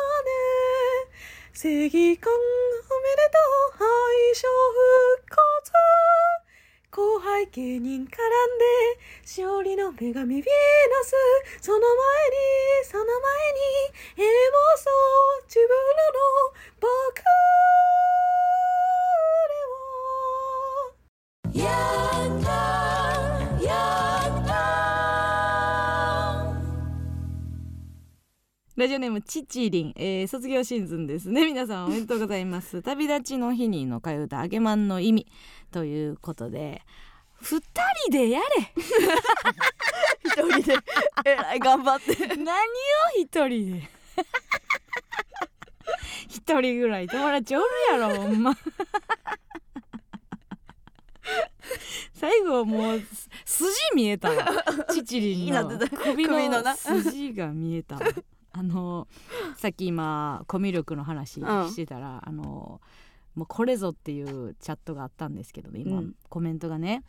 [1.54, 3.38] 正義感おめでと
[3.76, 3.88] う敗
[4.34, 4.48] 者
[5.20, 6.47] 復活。
[6.98, 8.10] 後輩芸人絡んで
[9.24, 10.44] しおりの女神ヴィーナ
[11.04, 11.14] ス
[11.62, 11.94] その前に
[12.86, 13.14] その前
[13.54, 13.60] に
[14.18, 16.26] エモそう自分らの
[16.82, 16.98] 僕
[22.12, 22.17] で
[28.78, 31.48] ラジオネームチチリン、えー卒業シーズンですね。
[31.48, 32.80] 皆さんおめでとうございます。
[32.86, 35.26] 旅立ちの日にの替え歌あげまんの意味。
[35.72, 36.84] ということで
[37.42, 37.60] 二
[38.06, 38.46] 人でやれ。
[40.24, 40.78] 一人で。
[41.26, 42.28] えらい頑張って。
[42.36, 42.54] 何を
[43.18, 43.90] 一人で？
[46.30, 48.56] 一人ぐらい友達おるやろほんま。
[52.14, 53.02] 最後もう
[53.44, 54.46] す筋見えたわ。
[54.92, 55.80] チチリンの。
[55.90, 58.02] 首の筋が見えたわ
[58.58, 59.08] あの
[59.58, 61.70] さっき今コミュ力の話うん。
[61.70, 62.82] してたら、あの
[63.36, 66.16] もうこれぞっていうチャットがあったんですけどね今、うん。
[66.30, 67.04] コメントがね。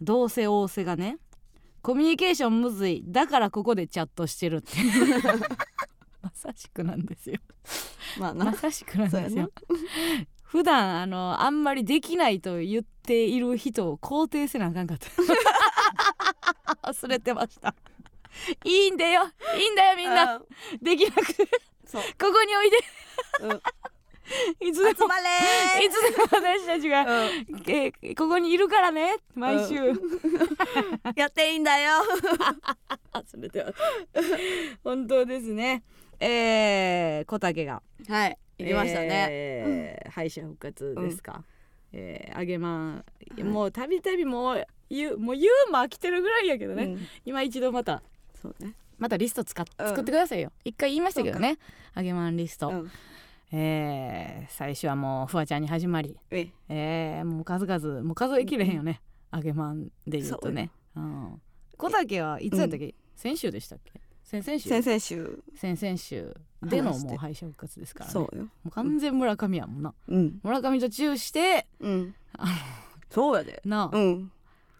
[0.00, 1.18] どうせ仰せがね
[1.80, 3.04] コミュニケーションむずい。
[3.06, 4.72] だからここでチャットしてるって。
[6.22, 7.38] まさしくなんですよ。
[8.18, 8.46] まあな。
[8.46, 9.50] まさしくなんですよ。
[10.42, 15.08] 普段あのあんまりできないと言っている人を肯定せなあかんかった。
[16.90, 17.74] 忘れてました
[18.64, 19.22] いいんだよ。
[19.56, 20.36] いいんだよみんな。
[20.36, 20.46] うん
[20.82, 21.46] できなくて。
[21.86, 22.02] そう。
[22.02, 22.76] ここにおいで。
[23.42, 23.62] うん。
[24.68, 24.90] いつでも。
[24.90, 26.16] いつで？
[26.16, 29.16] も私たちが、ーえーここにいるからね。
[29.34, 30.00] 毎週、うん。
[31.16, 32.02] やっていいんだよ。
[33.12, 35.82] 忘れてます本当ですね。
[36.20, 37.82] えー、小竹が。
[38.08, 38.38] はい。
[38.58, 41.42] 行きましたね、えー敗者復活ですか、
[41.92, 43.04] えー、揚げまん、
[43.44, 47.06] もうたびたびもう言うもう言うも飽きてるぐらいやけどね、うん。
[47.24, 48.02] 今一度また
[48.42, 48.74] そうね。
[48.98, 51.58] またリスト使っうん作ってくださいよ、一回言いましたけどね。
[51.96, 52.90] 揚げまんリスト、うん。
[53.52, 56.16] えー、最初はもうフワちゃんに始まり。
[56.30, 59.00] えいえー、もう数々もう数えきれへんよね。
[59.32, 60.70] 揚げまんで言うとね。
[60.96, 61.40] うん。
[61.76, 64.00] 小竹はいつやったっけ、先週でしたっけ？
[64.24, 64.68] 先々週？
[64.68, 65.42] 先々週。
[65.56, 68.12] 先々週でのもう敗者復活ですからね。
[68.12, 68.44] そうよ。
[68.44, 69.94] もう完全村上やもんな。
[70.08, 70.40] うん。
[70.42, 72.14] 村上とチューしてうん。
[72.38, 72.52] あの
[73.10, 73.60] そうやで。
[73.64, 74.32] なあ、うん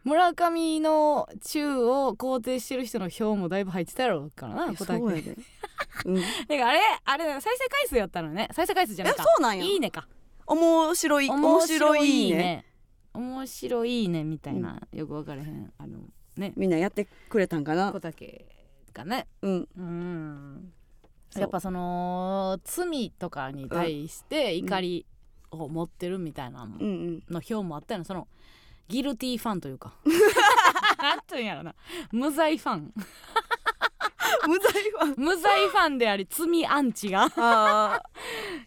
[0.04, 4.98] 村上のチューを肯定してる人の票もだいぶ入ってたやろうからな小竹。
[4.98, 5.36] そうやで。
[6.06, 6.14] うん。
[6.20, 8.48] だからあれあれ再生回数やったのね。
[8.52, 9.64] 再生回数じゃないえかそうなんや。
[9.64, 10.08] いいねか。
[10.46, 12.64] 面白い面白いね。
[13.14, 14.24] 面白いね。
[14.24, 15.72] みたいな、よく分からへん。
[15.78, 16.00] あの
[16.36, 16.52] ね。
[16.56, 17.92] みんなやってくれたんかな。
[17.92, 18.46] 小竹
[18.92, 19.28] がね。
[19.42, 19.68] うん。
[19.76, 20.72] うん。
[21.36, 25.06] やっぱその罪とかに対して怒り
[25.50, 27.22] を持ってるみたいなのうんうん。
[27.30, 28.04] の票もあったよね。
[28.04, 28.26] その
[28.88, 29.94] ギルティーファンというか。
[30.98, 31.74] なんていうんやろな。
[32.10, 32.92] 無罪ファン。
[34.46, 37.28] 無罪は無罪ファンであり罪アンチが。
[37.36, 38.02] あ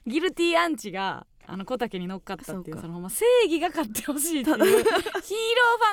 [0.06, 2.82] ギルティーアンチがあの小竹に乗っかったっていうそうか。
[2.82, 4.58] そのま正義が勝ってほしいっていう。
[4.58, 4.86] ヒーローフ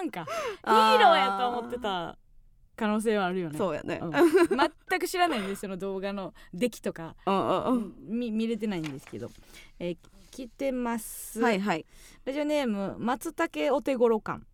[0.03, 0.25] ァンか。
[0.25, 0.31] ヒ
[0.63, 0.99] あー。
[0.99, 2.17] ローやと思ってた
[2.77, 3.59] 可能性はあるよね。
[3.59, 4.01] そうやね。
[4.03, 4.13] うん。
[4.13, 7.17] 全く知らないんですその動画の出来とか。
[7.27, 9.31] うん見れてないんですけど、
[9.79, 9.97] えー
[10.33, 11.85] 来てます、はいはい。
[12.25, 14.47] ラジオネーム松竹お手頃感。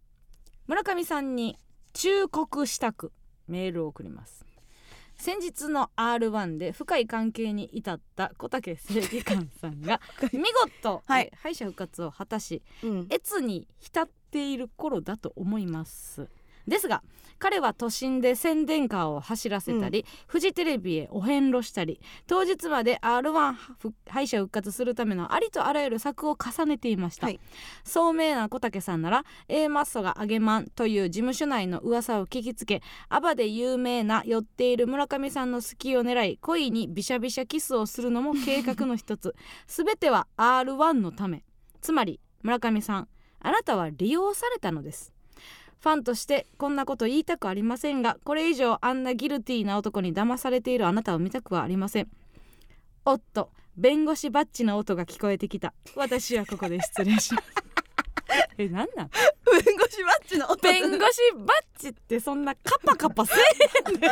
[0.67, 1.57] 村上さんに
[1.93, 3.13] 忠告したく
[3.47, 4.45] メールを送ります。
[5.17, 10.01] 先日の R1 で深い関係に至った小竹正義感さんが
[10.33, 10.45] 見
[10.83, 11.31] 事、はい。
[11.33, 13.09] えー敗者復活を果たしうん。
[13.13, 16.29] 越に浸っている頃だと思います
[16.69, 17.03] ですが
[17.39, 27.41] 彼は都心で宣伝カーを走らせたり、フジテレビへお遍路したり当日まで R1 ふ敗者復活するためのありとあらゆる策を重ねていました、はい。
[27.85, 39.35] 聡明な小竹さんなら A マッソが揚げまんという事務所内の噂を聞きつけアバで有名な寄っている村上さんの好きを狙い恋にビシャビシャキスをするのも計画の一つ。
[39.69, 41.45] 全ては R1 のため。
[41.81, 43.09] つまり村上さん
[43.41, 45.13] あなたは利用されたのです
[45.81, 52.09] ファンとしてこんなこと言いたくありませんがこれ以上あんなギルティーな男に騙されているあなたを見たくはありません。
[53.05, 55.73] おっと弁護士バッジの音が聞こえてきた。
[55.95, 57.49] 私はここで失礼します。
[58.59, 59.09] えなんなん？
[59.09, 63.35] 弁護士バッジの音弁護士バッジってそんなカパカパせ
[63.89, 64.11] えへんね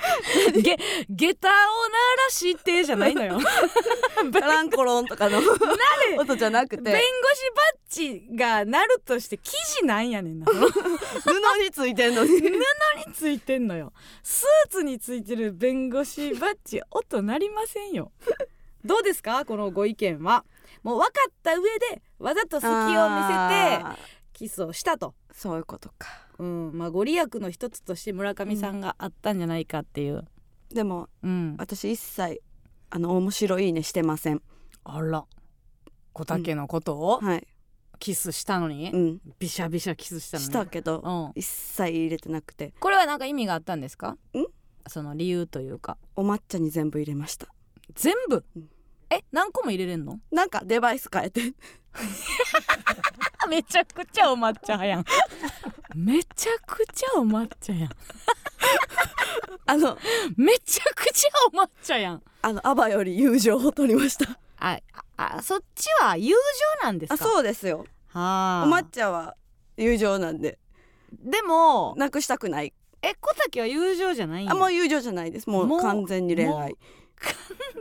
[0.62, 0.76] ゲ
[1.08, 1.56] ゲタを鳴
[2.24, 3.38] らしてじゃないのよ。
[4.32, 5.40] カランコロンとかの
[6.18, 6.82] 音じゃなくて。
[6.82, 10.46] 弁護士バッチがなるとして生地なんやねんな。
[10.46, 12.30] 布 に布についてんのに。
[13.14, 13.92] ついてんのよ。
[14.22, 18.12] スーツについてる弁護士バッジ音なりませんよ。
[18.84, 19.44] どうですか？
[19.44, 20.44] このご意見は。
[20.82, 22.70] もう分かった上でわざと隙を
[23.10, 23.84] 見せて
[24.32, 25.14] キスをしたと。
[25.32, 26.08] そういうことか
[26.40, 26.70] うん。
[26.74, 30.24] まあご利益の一つとして村上さんがあったんじゃないかっていう。
[30.72, 31.56] でもうん。
[31.58, 32.42] 私一切
[32.90, 34.42] あの面白いねしてません。
[34.84, 35.24] あら。
[36.12, 37.46] 小竹のことをはい。
[37.98, 39.20] キスしたのに、うん。
[39.38, 40.46] ビシャビシャキスしたのに？
[40.46, 41.00] したけど
[41.34, 42.72] うん、一切入れてなくて。
[42.80, 44.16] これは何か意味があったんですか？
[44.32, 44.46] ん？
[44.88, 45.98] その理由というか。
[46.16, 47.48] お抹茶に全部入れました。
[47.94, 48.70] 全部、うん
[49.10, 50.20] え何個も入れれんの？
[50.30, 51.52] なんかデバイス変えて。
[53.48, 55.04] めちゃくちゃお抹茶やん。
[55.94, 57.90] めちゃくちゃお抹茶やん。
[59.66, 59.98] あの
[60.36, 62.22] めちゃくちゃお抹茶やん。
[62.42, 64.38] あのアバより友情を取りました。
[64.60, 64.78] あ
[65.16, 66.34] あそっちは友
[66.80, 67.14] 情なんですか？
[67.14, 67.86] あそうですよ。
[68.08, 68.64] はあ。
[68.66, 69.36] お抹茶は
[69.76, 70.58] 友情なんで。
[71.12, 72.72] でもなくしたくない。
[73.02, 75.48] え小竹は友情じゃないあもう友情じゃないです。
[75.48, 76.52] ももうう完全に恋愛。
[76.52, 76.72] 完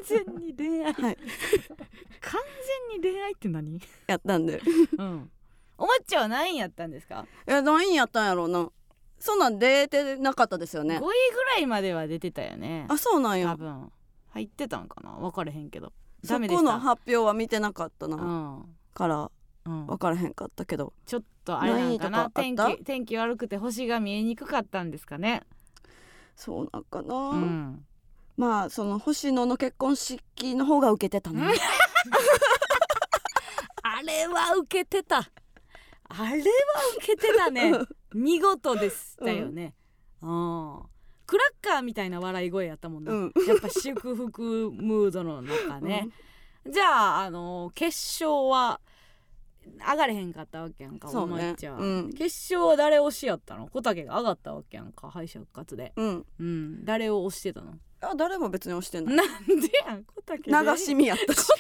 [0.04, 1.17] 全に恋愛、はい。
[2.21, 2.41] 完
[2.91, 3.82] 全に恋愛って何？
[4.08, 4.62] やったんで。
[4.97, 5.32] うん。
[5.78, 8.69] お抹茶は何位やったんですか、いや何位やったんやろうな。
[9.17, 11.06] そんなん出てなかったですよ5位ねぐ
[11.45, 12.86] らいまでは出てたよね。
[12.89, 13.91] あそうなん多や分。
[14.32, 15.12] 入ってたんかな？
[15.12, 15.93] 分かれへんけど。
[16.23, 18.65] そこの発表は見てなかったな、うん。
[18.93, 19.32] から
[19.65, 19.88] うん。
[19.88, 20.93] 分からへんかったけど。
[21.06, 22.30] ちょっとあれなんかな？
[22.30, 25.43] 天気天気悪くて星が見えにくかったんですかね？
[26.36, 27.86] そうなんかな、うん
[28.39, 31.52] まあその星野の結婚式の方が受けてたな
[33.84, 35.17] あれは受けてた。
[35.17, 36.43] あれは
[36.97, 37.73] 受けてたね。
[38.13, 39.75] 見事でしたよね、
[40.21, 40.84] うん、
[41.28, 43.34] クラッカーみたいな笑い声やったもんな、うん。
[43.45, 46.08] やっぱ祝福ムードの中ね、
[46.65, 47.89] じゃああの決
[48.23, 48.80] 勝は
[49.91, 52.13] 上がれへんかったわけやんかお抹茶は、うん。
[52.13, 52.23] 決
[52.54, 53.67] 勝は誰推しやったの？
[53.67, 55.91] 小竹が上がったわけやんか敗者復活で。
[55.97, 56.25] うん。
[56.39, 56.86] うん。
[56.86, 57.73] 誰を推してたの？
[58.01, 59.15] あ誰も別に押してない。
[59.15, 60.03] なんでやん。
[60.05, 61.39] 小竹で流し見やったし。
[61.39, 61.53] 小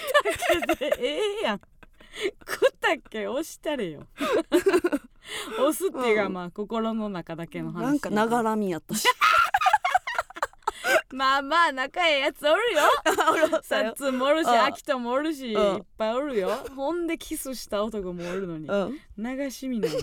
[0.67, 1.59] 竹でええやん。
[1.59, 1.65] 小
[2.79, 4.07] 竹押したれよ。
[5.59, 7.91] 押すっていうか、うんまあ心の中だけの話な。
[7.91, 9.07] んかながらみやったし。
[11.11, 12.81] まあまあ仲ええやつおるよ。
[13.63, 14.63] さっつんもおるしうん。
[14.65, 15.75] 秋人もおるし、うん。
[15.77, 16.49] いっぱいおるよ。
[16.75, 18.67] ほんでキスした男もおるのに。
[18.67, 18.99] うん。
[19.17, 19.95] 流し見なの。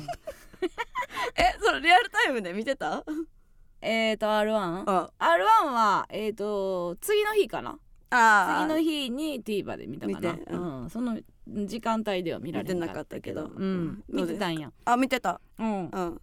[1.36, 3.04] えそれリアルタイムで見てた？
[3.82, 7.78] えーと R1?R1 あはえーと次の日かな？
[8.10, 10.32] あ次の日に TVer で見たかな？
[10.32, 13.48] 見てううん、その時間帯では見られなかったけど。
[13.48, 14.10] 見てなかったけど。
[14.10, 14.22] うん、うん。
[14.22, 14.72] 見てたんや。
[14.84, 15.40] あ見てた。
[15.58, 15.88] うん。
[15.88, 16.20] うん。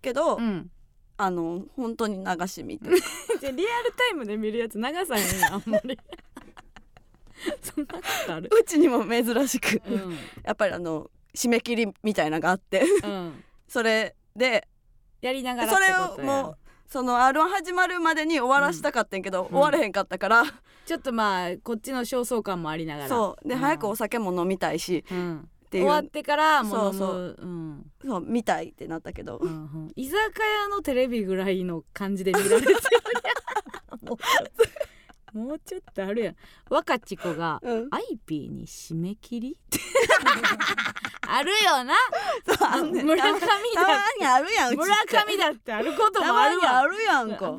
[0.00, 0.70] けど、うん。
[1.16, 2.88] あの本当に流し見て
[3.40, 5.96] じゃあリアルタイムで見るやつ長さへんやんあんまり。
[7.62, 8.50] そんなことある？
[8.52, 10.18] うちにも珍しく、うん。
[10.42, 12.82] やっぱりあの締め切りみたいなのがあって。
[13.04, 13.44] うん。
[13.68, 14.66] それで
[15.20, 16.40] やりながらそれってことや。
[16.40, 20.44] をもうその R1 始まるまでに終わらしたかったんけど、終われへんかったから、
[20.86, 23.08] ちょっとまあこっちの焦燥感もありながら。
[23.08, 23.48] そう。
[23.48, 23.58] で、ん。
[23.58, 25.48] 早くお酒も飲みたいしうん。
[25.66, 25.84] っていう。
[25.84, 26.98] 終わってからもう飲む。
[26.98, 27.46] そうう。
[27.46, 27.86] ん。
[28.04, 29.92] そう見たいってなったけど、うんうん。
[29.96, 32.74] 居酒屋のテレビぐらいの感じで見られてる
[34.02, 34.16] もう
[35.34, 36.36] もうちょっとあるやん。
[36.70, 37.88] 若ち子がうん。
[37.90, 39.52] アイピーに締め切り？
[39.52, 39.78] っ て
[41.26, 41.94] あるよな。
[42.46, 43.52] そうあんねん村上たま
[43.88, 46.64] だにあるやん村上だってあることたもあるわ。
[46.64, 47.52] まにあるやんか。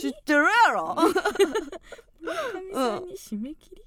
[0.00, 0.96] 知ってるやろ？
[2.20, 3.82] 村上さんに締め切り、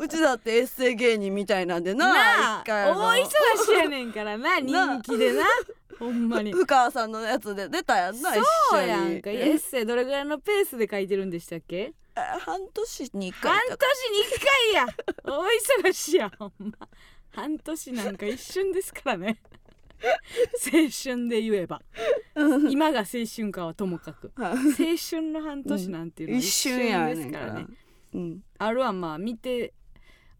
[0.00, 3.00] うちだってエッセイ芸人みたいなんでななあ一回あの。
[3.00, 3.26] 大忙
[3.64, 5.44] しやねんからな人気でな。
[5.98, 6.52] ほんまに。
[6.52, 9.30] 深川さんのやつで出たやんな一そうやんか。
[9.30, 11.76] エッセイどれぐらいのペースで書いてるんでしたっけ？
[11.78, 11.92] え
[12.40, 13.76] 半年に一回半年
[14.10, 14.86] に一回や。
[15.24, 16.88] 大忙しやほんま。
[17.30, 19.40] 半年なんか一瞬ですからね。
[20.72, 21.82] 青春で言えば。
[22.70, 24.32] 今が青春かはともかく。
[24.36, 27.66] 青春の半年なんていうのは一瞬やですからね。
[28.14, 28.44] うん。
[28.58, 29.74] あるはまあ見て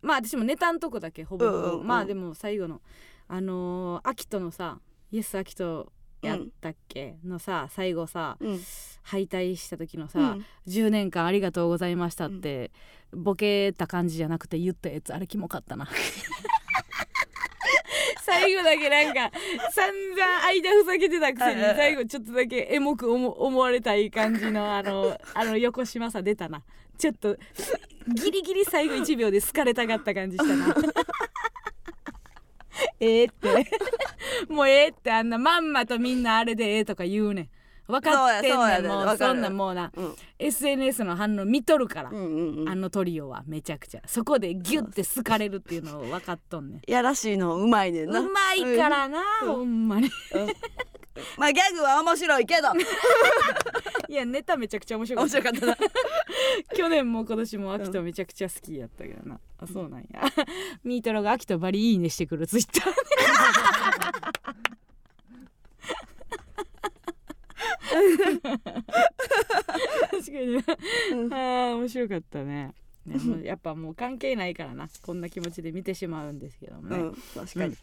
[0.00, 1.86] まあ私もネタんとこだけほぼうんうん。
[1.86, 2.80] まあでも最後の
[3.26, 8.58] あのー、アキトのさイエスアキトやったっけ、のさ最後さうん
[9.08, 10.44] 敗退した時のさ、うん。
[10.66, 12.70] 10年間ありがとうございましたって、
[13.12, 15.88] ボケた感じじゃなくて言ったやつあれキモかったな。
[18.20, 19.30] 最後だけなんか
[19.72, 26.62] 散々間ふざけてたくせに最後ちょっとだけエモく思思われたい感じのあのあの横島さ出たな。
[26.98, 27.38] ちょっと
[28.14, 30.76] ギリギリ最後1秒で好かれたがった感じしたな。
[33.00, 33.70] ええって。
[34.50, 37.48] もうええってあんなまんまとみんなあれでええとか言うねん
[37.89, 40.14] 分かってんねんもうそんなんもうなうん。
[40.39, 42.16] SNS の反応見とるから、うん。
[42.16, 44.03] うんうんあのトリオはめちゃくちゃ。
[44.07, 46.80] そこでギュッて好かれるっていうのを分かっとんねん。
[46.86, 48.20] やらしいのうまいねんな。
[48.20, 49.49] うまいからな、うん。
[49.55, 50.11] ほんまに。
[51.39, 52.68] まあギャグは面白いけど。
[54.09, 55.39] いやネタめちゃくちゃ面白か面った。
[55.39, 55.89] 白かったな。
[56.76, 60.07] 去年も今年もアキトめちゃくちゃ好きやったけどな、あそうなんや。
[60.84, 62.95] ミートロがアキトバリいいねしてくるツイッター
[70.10, 70.64] 確かにね、
[71.12, 71.34] うん。
[71.34, 72.74] あー面白かったね。
[73.06, 74.86] ねやっぱもう関係ないからな。
[75.02, 77.74] こんな気持ちで見てしまうんですけどもね、うん確かに。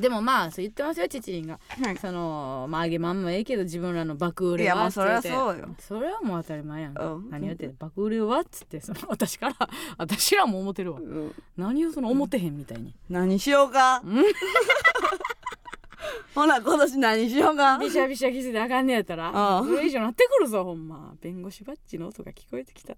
[0.00, 1.58] でもまあそう言ってますよチチリンが。
[1.82, 1.96] はい。
[1.96, 5.68] そのまあ揚げまんもええけど自分らの爆売れいやまあそりゃそうよ。
[5.80, 7.30] それはもう当たり前やん、うん。
[7.30, 9.56] 何言って爆売れはっつってその私から
[9.98, 11.00] 私らも思ってるわ。
[11.00, 11.34] うん。
[11.56, 12.94] 何をその思ってへんみたいに。
[13.10, 14.00] 何しようか。
[14.04, 14.22] うん
[16.34, 17.78] ほな今年何しようか？
[17.78, 19.28] ビシャビシャキスであかんねやったら？
[19.28, 19.64] ああ。
[19.64, 21.14] それ以上なってくるぞほんま。
[21.20, 22.94] 弁護士バッジの音が聞こえてきた。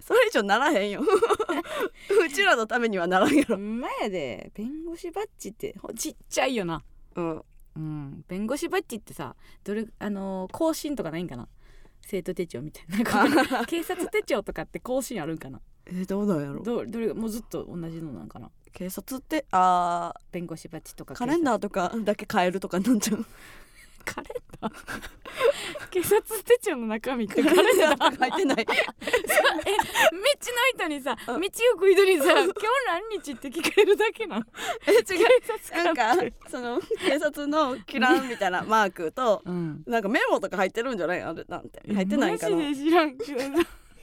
[0.00, 1.02] それ以上ならへんよ。
[1.04, 3.58] うちらのためにはならんやろ。
[3.58, 4.50] まやで。
[4.54, 6.82] 弁護士バッジってほちっちゃいよな。
[7.16, 7.42] うん。
[7.76, 8.24] うん。
[8.28, 11.48] 弁護士バッジってさどれあのー更新とかないんかな？
[12.02, 13.64] 生徒手帳みたいな。
[13.66, 15.60] 警察手帳とかって更新あるんかな？
[15.86, 16.62] えどうなんやろ？
[16.62, 18.50] どどれがもうずっと同じのなんかな？
[18.76, 19.46] 警察って？
[19.52, 23.24] あ弁護士バッジとかーカレンダーとかだけ変えるとかなんちゃう。
[24.04, 24.72] カレンダー？
[25.90, 28.58] 警察手帳の中身ってカレンダーとか書いてない。
[28.60, 28.78] え道の
[30.74, 31.40] 人にさ道行
[31.78, 32.54] く人にさ「今日
[32.86, 34.44] 何日?」って聞かれるだけなの？
[34.86, 35.84] え違う。
[35.84, 36.14] なんか
[36.50, 39.82] その警察のキランみたいなマークとうん。
[39.86, 41.22] なんかメモとか入ってるんじゃない？
[41.22, 41.80] あれなんて。
[41.92, 42.56] 入ってないんかな。
[42.56, 43.48] マジで知らんけどさ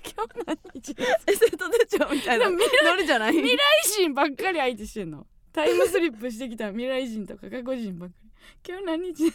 [0.03, 2.45] 今日何日え生徒手帳みたいな。
[2.45, 3.33] でも未ノリじゃない？
[3.33, 3.59] 未来
[3.97, 5.25] 人ばっかり相手してんの。
[5.51, 8.29] タイムスリップしてきた未来人とか過去人ばっかり。
[8.67, 9.33] 今日何日地図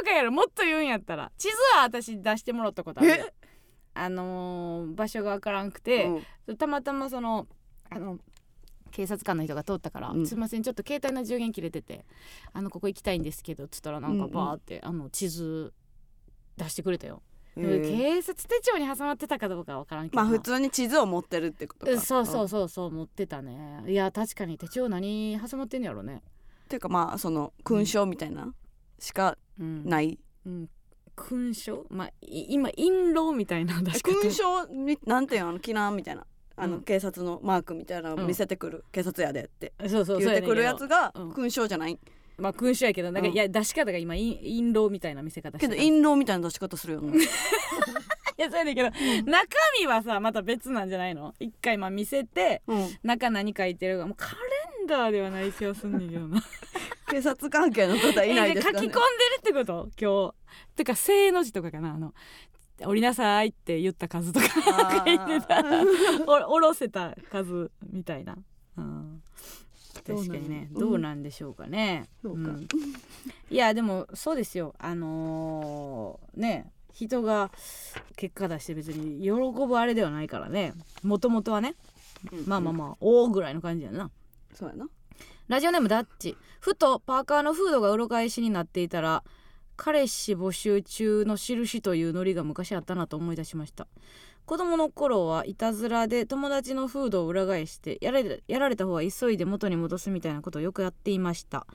[0.00, 1.30] とかやろもっと言うんやったら。
[1.38, 3.10] 地図は私出してもらったことある。
[3.10, 3.16] よ
[3.94, 6.10] あのー場所がわからんくて、
[6.48, 6.56] うん。
[6.56, 7.46] たまたまその
[7.90, 8.18] あの
[8.90, 10.26] 警察官の人が通ったから「うん。
[10.26, 12.04] すいませんちょっと携帯の充電切れてて
[12.52, 15.72] あのここ行きたいんですけど」っつったらなんかバーって、あの地図
[16.56, 17.22] 出してくれたよ、
[17.56, 20.28] 警察手帳に挟まってたかどうかは分からんけどな。
[20.28, 21.92] まあ普通に地図を持ってるってことか。
[21.92, 23.84] うんそうそうそうそう持ってたね。
[23.86, 26.22] いや確かに手帳何挟まってんのやろね。
[26.64, 28.52] っていうかまあその勲章みたいな
[28.98, 29.84] しかうん。
[29.84, 30.18] ない。
[30.46, 30.68] うん。
[31.16, 31.86] 勲章？
[31.90, 35.48] まあい今印籠みたいな勲章みなんていうの？
[35.50, 36.26] あのキランみたいな。
[36.56, 36.82] あのうん。
[36.82, 38.84] 警察のマークみたいなのを見せてくる。
[38.90, 39.72] 警察やでって。
[39.88, 41.28] そうそう言ってくるやつがうん。
[41.30, 42.00] 勲章じゃない
[42.38, 43.34] まあ勲章やけどなんか、うん。
[43.34, 45.70] いや出し方が今印印籠みたいな見せ方してた。
[45.72, 47.18] けど印籠みたいな出し方するよね。
[48.36, 49.46] いやそうやねんけど、中
[49.80, 51.32] 身はさまた別なんじゃないの？
[51.38, 52.88] 一回まあ見せてうん。
[53.04, 56.42] 中何書いてるかもうカレンダーではない気がすんねんけどな。
[57.10, 58.80] 警察関係の方いないえですかね。
[58.80, 59.02] じゃあ書き込んでる
[59.38, 59.88] ってこと？
[60.00, 60.74] 今日。
[60.76, 61.94] てか正の字とかかな？
[61.94, 62.12] あの
[62.80, 64.46] 降りなさいって言った数とか。
[64.88, 65.54] あ 書いてた。
[65.54, 68.36] ーお下ろせた数みたいな、
[68.76, 69.22] うん
[70.02, 70.68] 確かにね。
[70.72, 70.80] うん。
[70.80, 72.50] どうなんでしょうかね、そうか。
[72.50, 72.66] ん。
[73.50, 74.74] いやでもそうですよ。
[74.78, 77.50] あのーね人が
[78.14, 79.30] 結果出して別に喜
[79.66, 80.74] ぶあれではないからね。
[81.02, 81.74] もともとはね。
[82.46, 84.10] まあまあまあおおぐらいの感じやな。
[84.54, 84.88] そうやな。
[85.48, 86.36] ラジオネームダッチ。
[86.60, 89.24] ふとパーカーのフードが裏返しになっていたら
[89.76, 93.86] 彼氏募集中の印というノリが昔あったなと思い出しました
[94.46, 101.66] 子供の頃はいたずらで友達のフードを裏返してやられた方は急いで元に戻すみたいなことをよくやっていました。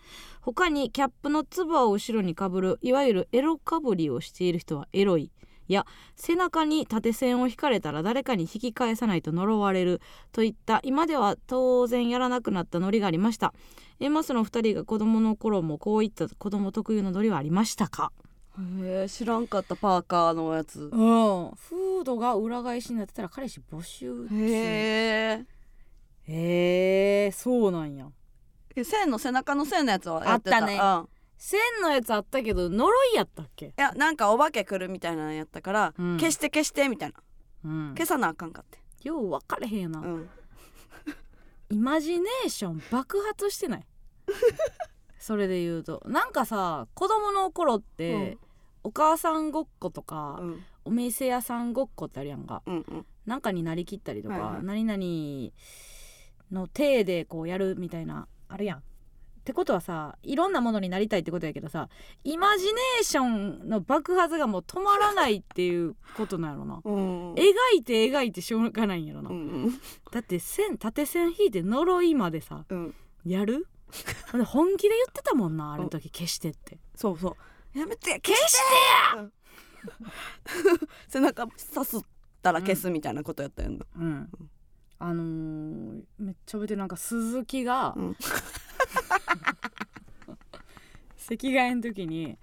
[0.42, 5.32] 他にキャップのつばを後ろにかぶるいわゆるエロかぶりをしている人はエロい。
[5.68, 10.00] や背中に縦線を引かれたら誰かに引き返さないと呪われる。
[10.32, 13.54] といった今では当然やらなくなったノリがありました。
[14.00, 18.12] A マスの2人が子供の頃もこういった子供特有のノリはありましたか？
[18.82, 20.82] へえ知らんかったパーカーのやつ。
[20.82, 20.90] うん。
[21.52, 24.36] フードが裏返しになってたら彼氏募集中。
[24.36, 25.46] へ
[26.28, 28.08] へえそうなんや。
[28.76, 30.58] え線の背中の線のやつはやってた。
[30.58, 30.80] あったね。
[30.82, 31.10] うん。
[31.38, 33.68] 線のやつあったけど呪いやったっけ？
[33.68, 36.18] いやなんかお化け来るみたいなのやったから、うん。
[36.18, 37.16] 消して消してみたいな。
[37.64, 37.96] うん。
[37.98, 38.80] 消さなあかんかって。
[39.08, 40.30] よう分かれへんよな、うん。
[41.72, 43.88] イマジネーション爆発してない？
[45.18, 46.04] それで言うと。
[46.06, 48.40] なんかさ子供の頃って、うん
[48.84, 50.64] お母さんごっことか、うん。
[50.86, 52.62] お店屋さんごっこってあるやんか。
[52.66, 53.06] うんうん。
[53.26, 54.86] なんかになりきったりとか、はいはい。
[54.86, 58.78] 何々の体でこうやるみたいなあるやん。
[58.80, 58.82] っ
[59.50, 61.90] てことはさいろんなものになりたいってことやけどさ
[62.24, 66.82] イマジネーションの爆発がもう止まらないっていうことなんやろな。
[66.84, 67.44] うん描
[67.76, 69.30] いて描いてしょうがないんやろな。
[69.32, 69.74] うん
[70.12, 72.96] だって線縦線引いて呪いまでさうん。
[73.26, 73.68] やる？
[74.46, 76.78] 本気で言ってたもんなあれの時消してって。
[76.94, 77.36] そうそう
[77.74, 79.30] やめて消してや！
[81.08, 82.02] 背中さすっ
[82.42, 84.30] たら消すみたいなことやったよな、うん。
[85.00, 86.80] あのーめっちゃ覚えてる。
[86.80, 88.18] なんか鈴木が、うん。
[91.18, 92.38] 席替えの時に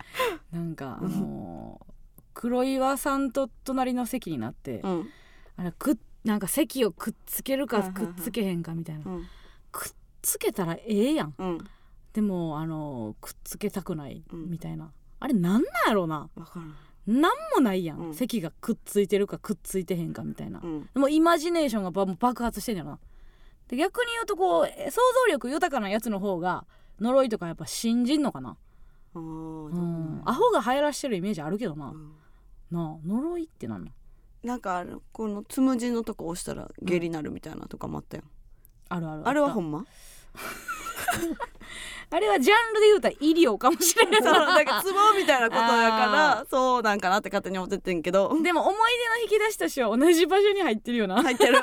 [0.52, 1.92] なんかあのー
[2.32, 5.08] 黒岩さんと隣の席になって、うん。
[5.56, 9.24] あれくっなんか席をくっつけるかくっつけへんかみたいな、うん。
[9.72, 11.34] くっつけたらええやん。
[11.36, 11.58] うん。
[12.12, 14.50] でもあのーくっつけたくないうん。
[14.50, 16.28] みたいな、あれなんなんやろうな。
[16.34, 17.20] 分からん。
[17.20, 18.14] なんもないやん、うん。
[18.14, 20.88] 席がくっついてるかくっついてへんかみたいな、うん。
[20.94, 22.98] もうイマジネーションがばもう爆発してんやろな。
[23.68, 26.64] で逆に言うとこうえ想像力豊かなやつの方が
[27.00, 28.56] 呪いとかやっぱ信じんのかな、
[29.14, 32.12] あーうん、アホが流行らしてるイメージあるけどな、うん。
[32.70, 33.94] なあ呪いってなんなん
[34.44, 38.22] なんかあのこのつむじのとこ押したら下痢なるみたいなとかもあったよ、
[38.88, 39.28] あるある。
[39.28, 39.84] あれはほんんま？
[42.09, 44.18] あれはジャンルで言うたら医療かもしれな。
[44.18, 45.72] いそうなんかツボみたいなことやか
[46.07, 48.28] らあそうなんかなって勝手に思っててんけど。
[48.42, 51.22] でも思い出の引き出しとしては同じ場所に入ってるよな。
[51.22, 51.59] 入ってる。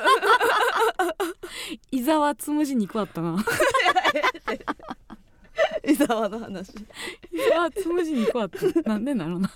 [1.90, 3.36] 伊沢つむじ2個あったな。
[5.86, 6.70] 伊沢の話。
[7.32, 8.90] 伊沢つむじ2個あった。
[8.90, 9.50] なんでなのな。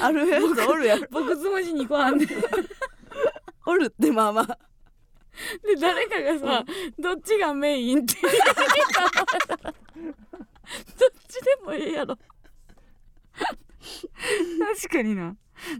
[0.00, 1.06] あるやつおるやろ。
[1.10, 2.36] 僕つむじ2個あんねんで
[3.66, 4.58] おるってまあまあ
[5.80, 6.64] 誰かがさ、
[6.98, 8.34] どっちがメインって言っ
[9.56, 9.74] たら
[10.98, 12.16] どっちでもええやろ。
[14.76, 15.36] 確かにな。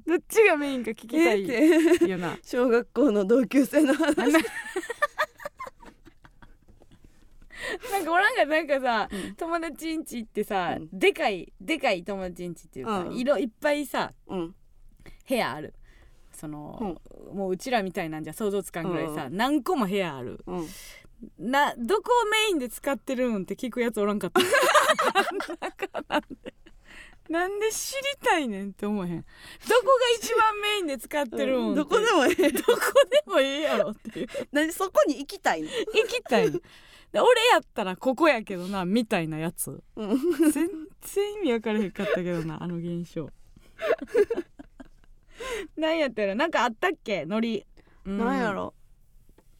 [0.06, 2.08] どっちがメインか聞きたいえーって。
[2.08, 4.32] よな小学校の同級生の話。
[4.32, 4.40] な。
[8.00, 9.34] んかおらんかなんかさ、うん。
[9.36, 10.88] 友達んち行ってさ、うん。
[10.92, 13.16] でかいでかい友達んちっていうか、うん。
[13.16, 14.54] 色いっぱいさうん。
[15.28, 15.74] 部屋ある
[16.40, 16.96] その、
[17.34, 20.42] もううちらみたいなんじゃ想像つかんぐらいさ、う何個も部屋ある。
[20.46, 20.66] うん。
[21.38, 24.40] などこをメインで使ってるんって聞くやつおらんかった。
[25.60, 26.54] なんかなんで。
[27.28, 29.20] なんで知りたいねんって思えへん。
[29.20, 32.50] どこが一番メインで使ってるんどこでもええ。
[32.50, 32.72] どこ
[33.26, 34.28] でもええやろっていう。
[34.50, 35.68] 何そこに行きたいの。
[35.68, 36.46] 行きたい
[37.12, 37.22] 俺
[37.52, 39.82] やったらここやけどなみたいなやつ。
[39.96, 40.18] うん。
[40.50, 40.70] 全
[41.02, 43.28] 然意味分からへんかったけどなあの現象
[45.80, 47.26] なんやったらなんかあったっけ？
[47.26, 47.66] ノリ、
[48.04, 48.18] うん。
[48.18, 48.74] なんやろ？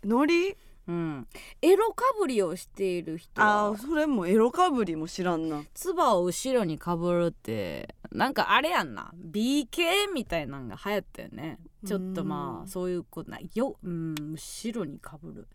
[0.05, 0.55] ノリ
[0.89, 1.29] うん、
[1.63, 3.67] エロかぶりをしている人は。
[3.67, 5.63] あーそれもエロかぶりも知らんな。
[5.73, 9.13] 唾を後ろにかぶるってなんかあれやんな。
[9.15, 11.59] BK みたいなんが流行ったよね。
[11.87, 12.63] ちょっとまうん。
[12.65, 15.47] あそういうことないようん後ろにかぶる。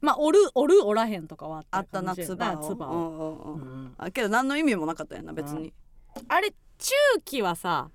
[0.00, 2.62] まあおるおるおらへんとかはあったたなかもしれん唾を。
[2.62, 2.94] 唾を、
[3.44, 3.82] うんうんうん。
[3.84, 5.74] うんあけど何の意味もなかったやな別に。
[6.28, 6.94] あれ中
[7.26, 7.90] 期はさ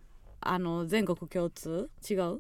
[0.48, 1.90] あの全国共通？
[2.08, 2.40] 違う？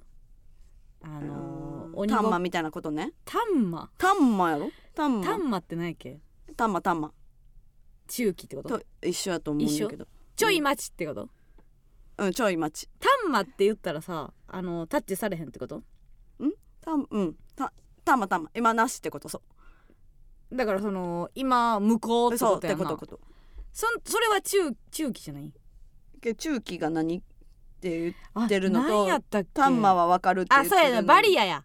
[1.01, 3.13] あの鬼ごタンマみたいなことね。
[3.25, 4.69] タンマタンマやろ？
[4.93, 6.19] タンマタンマって何やっけ？
[6.55, 7.11] タンマタンマ
[8.07, 8.77] 中期ってこと？
[8.79, 10.07] と一緒やと思うんだけど。
[10.35, 11.29] ちょい待ちってこと？
[12.17, 12.89] うんちょい待ち。
[12.99, 15.81] タンマって言ったらさあのタッチされへんってこと？
[16.81, 17.35] タンうん。
[17.55, 19.41] タタンマタンマ今なしってことそ
[20.53, 22.85] だからその今向こうってうそうっことやんな。
[22.85, 23.19] てことこと。
[23.73, 25.51] そんそれは中中期じゃない？
[26.21, 27.23] けど中期が何？
[27.75, 31.07] って言っあてるのとタンマはわかるって言ってるあそうやな。
[31.07, 31.63] バリアアや。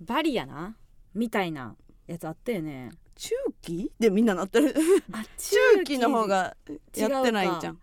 [0.00, 0.76] バリアな？
[1.14, 1.76] みたいな
[2.06, 2.90] やつあったよね。
[3.16, 3.92] 中期？
[3.98, 4.74] でみんななってる。
[5.12, 6.56] あ中期の方が
[6.96, 7.78] やってないんじゃん。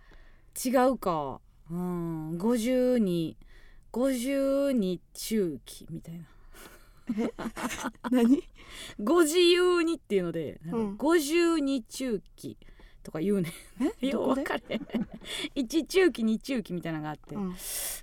[0.65, 1.39] 違うか。
[1.69, 2.37] うん。
[2.37, 3.35] 52
[3.93, 6.25] 52中期みたいな。
[8.09, 8.43] 何？
[8.99, 10.95] ご自由にっていうのでうん。
[10.97, 12.57] 52中期
[13.03, 13.51] とか言うね。
[14.01, 14.07] え？
[14.09, 14.81] よう分かれへん。
[15.55, 17.55] 1中期2中期みたいなのがあって、うん。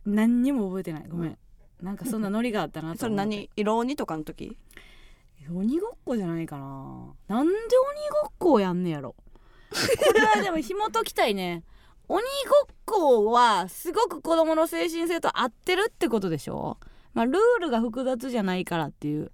[0.07, 1.07] 何にも覚えてない。
[1.09, 1.39] ごめん、
[1.81, 3.51] なんかそんなノリがあったなと それ何？
[3.57, 4.57] 色鬼とかの時？
[5.51, 7.15] 鬼ごっこじゃないかな。
[7.29, 7.61] なんで鬼
[8.23, 9.15] ごっこをやんねやろ。
[9.71, 11.65] これはでも紐解きたいね。
[12.09, 12.23] 鬼
[12.67, 16.79] ごっこはすごく子供の精神性と合ってるってことでしょ。
[17.15, 19.31] まあルールが複雑じゃないからっていう。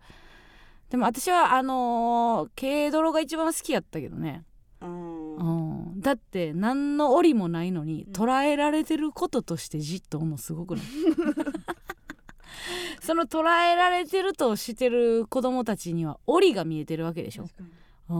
[0.90, 4.44] でも私はあのー軽泥が一番好きやったけどね、
[5.38, 5.82] うん。
[5.88, 10.84] うん、だって何の檻もないのに捉えられてることとしてじっと思うのすごくない？
[13.02, 17.44] その捉えられてるとしてる子供たちには檻が見えてるわけでしょ、
[18.08, 18.14] うん、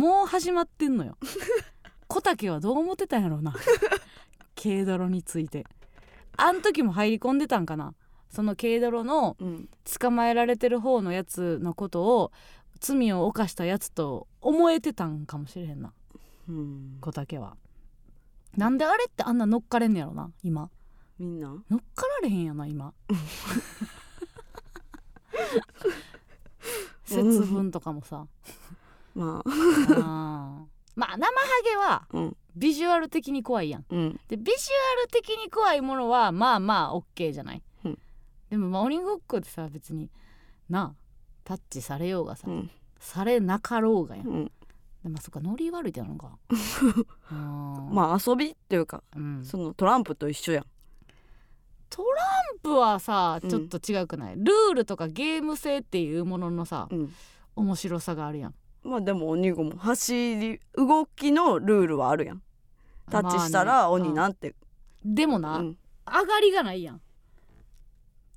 [0.00, 1.16] もう始まってんのよ。
[2.08, 3.54] 小竹はどう思ってたんやろうな
[4.60, 5.66] 軽泥について。
[6.36, 7.94] あん時も入り込んでたんかな？
[8.28, 9.68] その軽泥のうん。
[10.00, 12.32] 捕まえられてる方のやつのことを
[12.80, 15.92] 罪を犯したやつと思えてたんかもしれへんな
[16.48, 16.98] うん。
[17.00, 17.56] 小竹は。
[18.56, 20.70] なんであれってあんな乗っかれんねやろな今。
[21.18, 21.48] みんな？
[21.48, 22.92] 乗っかられへんやな今。
[27.04, 28.26] 節分とかもさ。
[29.14, 29.48] まあ。
[29.48, 30.64] あー。
[30.96, 31.32] まあ生ハ
[31.64, 32.36] ゲはうん。
[32.56, 33.84] ビジュアル的に怖いやん。
[33.88, 34.20] うん。
[34.28, 34.54] でビジュ
[35.00, 37.98] アル的に怖いものはまあまあ OK じゃない、うん。
[38.48, 40.08] でもまあ鬼ごっこってさ別に
[40.68, 40.94] なあ
[41.42, 42.70] タッチされようがさ、うん。
[43.00, 44.52] されなかろうがやん
[45.04, 46.38] でもそっかノリ悪いってなのか
[47.30, 50.64] あまあ遊びっていうかあ、うん、そのトランプと一緒やん。
[51.90, 52.22] トラ
[52.56, 53.50] ンプはさうん。
[53.50, 57.12] ちょっと違くない、ルールとかゲーム性っていうもののさうん。
[57.54, 58.54] 面白さがあるやん。
[58.82, 62.42] まあでも鬼ごも走り動きのルールはあるやん。
[63.10, 63.82] タッチしたまあね。
[63.82, 64.54] ら鬼なんて、
[65.04, 65.78] でもな、うん。
[66.06, 67.00] 上がりがないやん。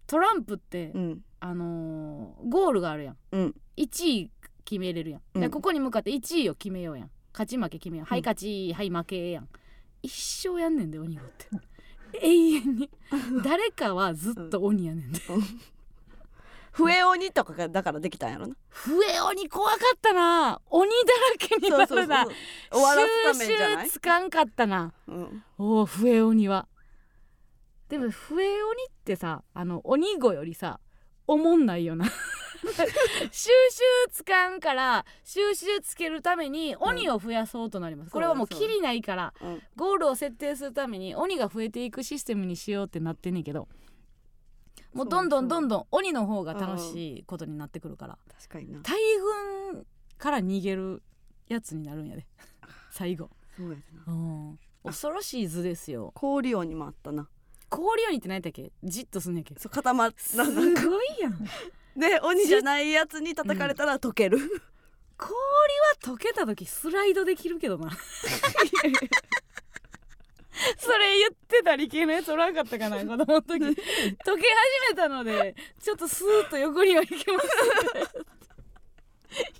[0.06, 1.22] トランプって、うん。
[1.40, 3.56] あのーゴールがあるやん、うん。
[3.78, 4.32] 1位
[4.68, 5.42] 決めれるやん、うん。
[5.42, 7.10] でここに向かって1位を決めようやん。
[7.32, 9.48] 勝ち負け決めよう、はいうん勝ちはい負けやん。
[10.04, 11.48] 一生やんねんで鬼ごって
[12.22, 12.90] 永遠に。
[13.44, 15.22] 誰かはずっと鬼やねんで、
[16.72, 18.56] 笛鬼とかがだからできたんやろな。
[18.70, 20.62] 笛鬼怖かったな。
[20.70, 20.96] 鬼だ
[21.32, 22.28] らけになるな。
[23.34, 24.94] 収集つかんかったな。
[25.08, 25.44] うん。
[25.58, 26.68] おお笛鬼は。
[27.90, 30.80] でも笛鬼ってさあの鬼子よりさ
[31.26, 32.06] おもんないよな
[33.32, 33.52] 収集
[34.12, 39.62] つかんから収集つけるために鬼を増やそうとなります、これはもうそうだきりないからうん。
[39.76, 43.68] ゴールを設定するために鬼が増えていくシステムにしようってなってんねんけど
[44.94, 48.80] もうどんどんどんどん鬼の方が楽しいことになってくるから確かにな。
[48.82, 48.98] 大
[49.74, 49.86] 軍
[50.18, 51.04] から逃げる
[51.48, 52.26] やつになるんやで
[52.92, 54.14] 最後、そうやでな。
[54.14, 56.12] うん、恐ろしい図ですよ。
[56.16, 57.30] 氷鬼もあったな。
[57.70, 58.72] 氷鬼って何やったっけ？
[58.84, 59.54] じっとすんねんけ？
[59.60, 61.38] そう固まっすなごいやん
[61.98, 64.38] で鬼じゃないやつに叩かれたら溶ける、
[65.18, 65.36] 氷は
[66.16, 67.90] 溶けた時スライドできるけどな。
[70.78, 73.64] それ言ってた理系のやつおらんかったかな子供の時。
[73.64, 73.78] 溶け始
[74.90, 77.48] めたのでちょっとスーッと横には行けます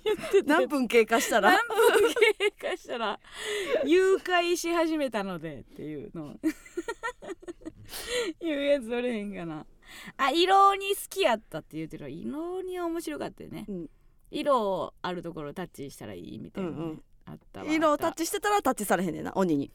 [0.04, 1.52] 言ってた何分経過したら？
[1.52, 1.76] 何分
[2.58, 3.20] 経過したら
[3.84, 6.30] 誘拐し始めたのでっていうの。
[6.30, 6.34] を
[8.40, 9.64] 言うやつおれへんかな
[10.16, 13.90] あ色に好きやったって言うてる色には面白かったよね、うん。
[14.30, 17.02] 色あるところタッチしたらいいみたいなね、うんうん。
[17.26, 17.66] あったわ。
[17.72, 19.70] 色をタッチしてたらタッチされへんねんな鬼に。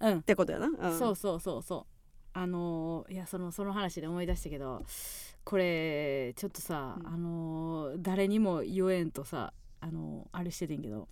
[0.00, 1.94] うん、てことやな、うん、そうそうそうそう。
[2.34, 4.84] あのーいやそのその話で思い出したけど
[5.44, 7.06] これちょっとさ、うん。
[7.06, 11.08] あのー誰にも言えんとさあのーあれしててんけど。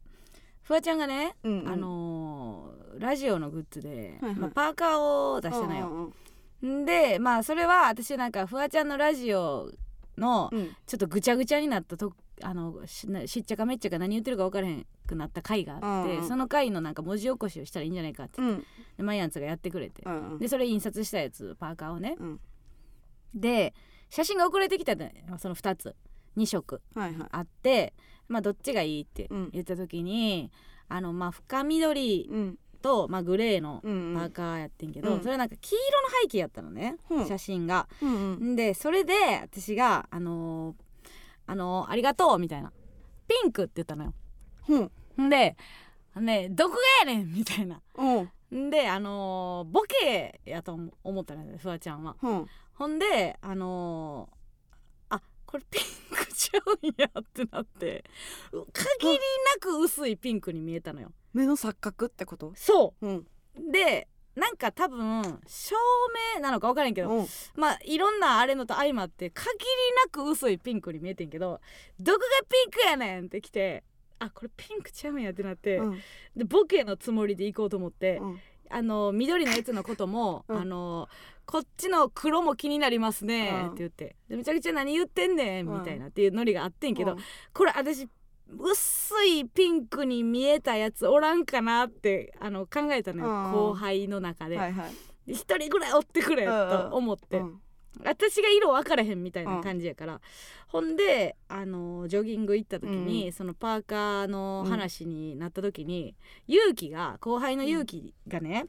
[0.63, 1.69] フワちゃんがね、うんうん。
[1.69, 4.41] あのーラジオのグッズで、はいはい。
[4.41, 5.87] まあ、パーカーを出したのよ。
[5.89, 6.15] うんうんん
[6.63, 9.71] でまあそれは私なんかフワちゃんのラジオ
[10.17, 10.77] のうん。
[10.87, 13.07] ちょっとぐちゃぐちゃになったとあのし
[13.41, 16.29] っちゃかめっちゃか何言ってるか分からへんくなった回があって、うんうん。
[16.29, 18.65] その回のなんか文字起こしをしたらいいんじゃないかって、うん。
[18.97, 20.39] でマイアンツがやってくれて、うんうん。
[20.39, 22.41] でそれ印刷したやつパーカーをね、うん。
[23.35, 23.75] で
[24.09, 25.95] 写真が送られてきたのよその2つ。
[26.37, 26.81] 2色。
[26.95, 27.29] はいはい。
[27.31, 27.95] あって
[28.29, 29.51] まあどっちがいいってうん。
[29.53, 30.51] 言った時に、
[30.89, 37.89] あのまあ深緑うんと、まあ、グレーのうんパーカーやってんけど、うんそれなんか黄色の背景やったのね、うん写真が。
[38.01, 41.11] うんうんんでそれで私が「あのー
[41.49, 42.73] あのーありがとう」みたいな
[43.27, 44.15] 「ピンク」って言ったのよ。
[44.69, 44.79] う
[45.21, 45.57] んんで
[46.21, 47.81] 「ねどこがやねん」みたいな。
[47.97, 52.17] うんんであのーボケやと思思ったのよフワちゃんは。
[52.23, 58.05] うんほんであのーあこれピンクちゃうんやってなって
[58.53, 59.19] う限りな
[59.61, 61.11] く薄いピンクに見えたのよ。
[61.37, 62.53] 目の錯覚ってこと？
[62.57, 63.07] そう。
[63.07, 63.17] ん。
[63.17, 63.25] う
[63.71, 65.75] でなんか多分照
[66.35, 67.27] 明なのか分からんけど、うん。
[67.55, 69.65] まあいろんなあれのと相まって限り
[70.05, 71.61] なく薄いピンクに見えてんけど
[72.01, 73.85] どこがピンクやねんってきて
[74.19, 75.99] あこれピンクちゃうんやってなって、うん。
[76.37, 78.41] でボケのつもりで行こうと思って、うん。
[78.69, 80.57] あの緑のやつのことも、うん。
[80.59, 81.09] あの
[81.47, 87.19] こっちの黒も気になりますねうんって言ってでめちゃくちゃ何言ってんねんうんみたいなっていうノリがあってんけど、うん。
[87.55, 88.09] これ私
[88.49, 93.53] 薄いピンクに見えたやつおらんかなってあの考えたのよ、うん。
[93.53, 94.57] 後輩の中で。
[94.57, 94.93] はいはい。
[95.27, 97.61] で一人ぐらいおってくれと思って、うん。
[98.05, 100.21] 私が色分からへんみたいな感じやから、
[100.69, 106.15] ほんであのジョギング行った時に、うんそのパーカーの話になった時に、
[106.47, 108.67] 勇気が後輩の勇気がね、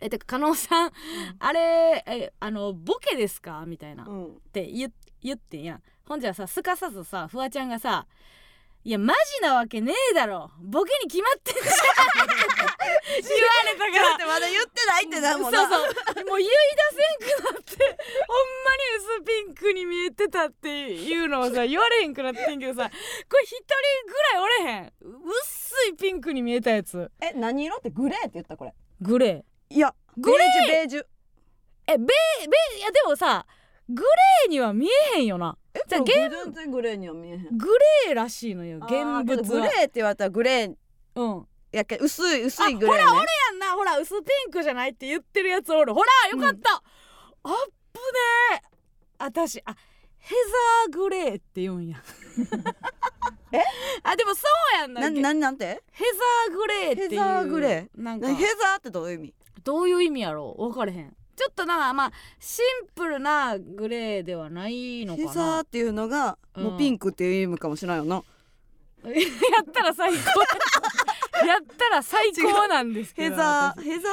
[0.00, 0.92] えてか加納さん、
[1.38, 3.64] あれえあのボケですか？
[3.66, 4.40] みたいな、っうん。
[4.52, 4.92] て言
[5.22, 5.80] 言ってんや。
[6.06, 8.06] ほんじゃさすかさずさフワちゃんがさ
[8.88, 10.50] 「いやマジなわけねえだろ。
[10.62, 11.66] ボケに決まってんじゃん」
[13.20, 14.08] 言われたから。
[14.08, 15.68] だってまだ言ってないってなもんな。
[15.68, 16.24] そうそう。
[16.24, 16.54] もう言い出
[17.20, 17.84] せんくなって。
[18.26, 22.88] ほんまに薄ピンクに見えてたっていうのをさ言われへんくなってんけどさ。
[22.88, 23.66] これ一人
[24.06, 24.92] ぐらいおれへん。
[25.02, 27.10] 薄いピンクに見えたやつ。
[27.20, 28.72] え何色ってグレーって言ったこれ。
[29.02, 29.74] グレー。
[29.74, 30.48] いやグレー。
[30.48, 31.06] ベージュベージュ。
[31.88, 33.46] えベーベーいやでもさ
[33.90, 36.12] グレーには見えへんよなじゃあ現
[36.44, 37.56] 全然グレーには見えへん。
[37.56, 37.66] グ
[38.06, 38.78] レーらしいのよ。
[38.78, 38.90] 現
[39.24, 39.42] 物は。
[39.42, 40.74] グレーって言われたらグレー
[41.14, 43.00] うんやけ薄い薄いグレーね。
[43.02, 45.92] やんなほら薄ピンクじゃないって言ってるやつおる。
[45.94, 46.82] ほらよかった、あっ
[47.44, 47.60] ぶね
[48.56, 48.62] え
[49.18, 49.76] 私あ
[50.18, 50.34] ヘ
[50.86, 51.98] ザーグレーって言うんや。
[53.52, 53.62] え？
[54.02, 54.42] あでもそ
[54.76, 55.82] うやんななヘななんて？
[56.48, 58.28] ザーグレーっていうヘザーグレなんか。
[58.28, 59.34] なヘザーってどういう意味？
[59.64, 65.28] どういう意味やろ分かれへんちょっとなまあシンプルなグレーではないのかな。
[65.28, 68.16] ヘザーっていうのがもうピンクっていう意味かもしれないよな、
[69.06, 69.12] や
[69.62, 71.46] ったら最高。
[71.46, 73.36] やったら最高なんですけど。
[73.36, 74.08] ヘザヘザ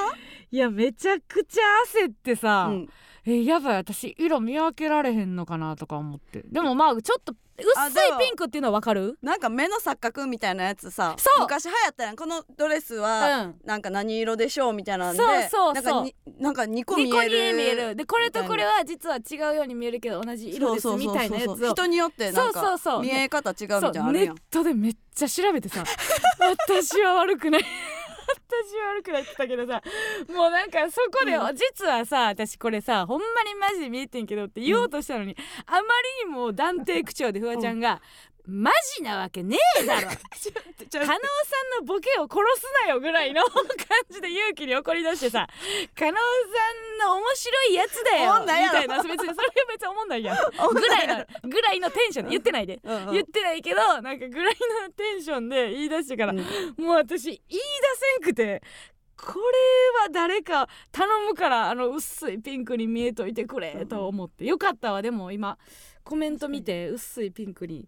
[0.51, 1.61] いやめちゃくちゃ
[2.03, 2.89] 焦ってさ、ー、うん、
[3.25, 6.43] えやばい私色見分けられへんのかなとか思って。
[6.45, 9.17] でもまあちょっと薄いピンクっていうのは分かる？
[9.21, 11.41] なんか目の錯覚みたいなやつさそう。
[11.41, 12.15] 昔流行ったやん。
[12.15, 13.55] このドレスは、うん。
[13.63, 15.73] なんか何色でしょうみたいなんでそうそうそう。
[15.73, 17.51] なんかになんか2個見2個える。
[17.53, 17.95] に見える。
[17.95, 21.73] でこれとこれは実は違うように見えるけど同じ色ですみたいなやつを。
[21.73, 24.35] 人によってなんそうそうか見え方違うみたいなあるやん。
[24.51, 25.83] トでめっちゃ調べてさ。
[26.39, 27.65] 私は悪くない
[28.25, 29.81] 私は悪くないってたけどさ
[30.33, 31.55] もうなんかそこで、うん。
[31.55, 38.01] 実はさ私これさほんまにマジで見えてんけどって言おうとしたのに、あまりにも断定口調でフワちゃんが、
[38.47, 40.09] マジなわけねえだろ。
[40.41, 41.17] ちょ加納さん
[41.81, 43.65] のボケを殺すなよぐらいの感
[44.09, 45.47] じで勇気に怒り出してさ
[45.97, 46.17] 加納さ
[46.95, 48.39] んの面白いやつだよ。
[48.41, 49.03] みたいな。
[49.03, 49.35] 別にそれは
[49.69, 50.37] 別に思んないやん。
[50.73, 52.31] ぐらいのぐらいのテンションで。
[52.31, 52.79] 言ってないで。
[52.83, 53.13] うんうん。
[53.13, 56.39] 言ってないけどなんかぐらいのテンションで言い出してから、うん。
[56.77, 57.59] もう私言い出
[58.19, 58.61] せんくて
[59.17, 64.45] これは誰か頼むからあの薄いピンクに見えといてくれと思って。
[64.45, 65.01] よかったわ。
[65.01, 65.57] でも今
[66.03, 67.87] コメント見て薄いピンクに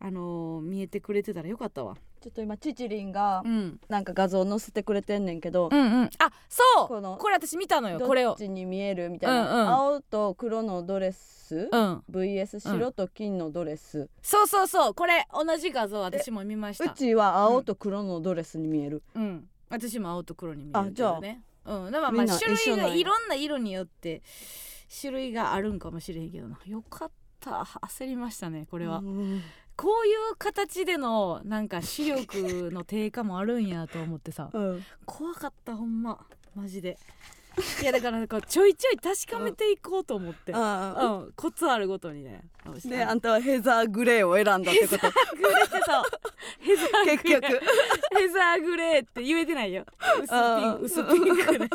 [0.00, 6.10] あのー見えてくれてたらよかったわ、ちょっと今チチリンがうん、なんか画像載せてくれてんねんけど、うんうん。
[6.18, 6.88] あそう。
[6.88, 8.30] このこれ私見たのよこれを。
[8.30, 9.68] どっちに見えるみたいな、うんうん。
[9.68, 12.02] 青と黒のドレス、うん。
[12.10, 14.94] VS 白と金のドレス、そうそうそう。
[14.94, 16.92] これ同じ画像私も見ました。
[16.92, 19.48] うちは青と黒のドレスに見える、うん。
[19.68, 21.76] 私も青と黒に見えるけあじゃあ。
[21.76, 21.92] うん。
[21.92, 24.22] だからまあ種類がいろんな色によって
[25.00, 26.58] 種類があるんかもしれへんけどな。
[26.66, 27.14] よかった。
[27.50, 29.42] 焦りましたねこれは、うん
[29.76, 34.50] こういう形でのなんか視力の低下もあるんやと思ってさ。
[34.54, 34.84] うん。
[35.04, 36.24] 怖かったほんま。
[36.54, 36.98] マジで。
[37.80, 40.58] いやだからなんかちょいちょい確かめていこうと思って、うん。
[40.58, 42.42] あコツあるごとにね。
[42.64, 45.10] あであんたはヘザーグレーを選んだってこと。
[45.36, 46.04] グレーそう。
[46.60, 47.18] ヘザーグレー。
[47.18, 47.64] 結局。
[48.18, 49.84] ヘザーグレーって言えてないよ。
[50.22, 51.68] 薄ピン薄ピンクで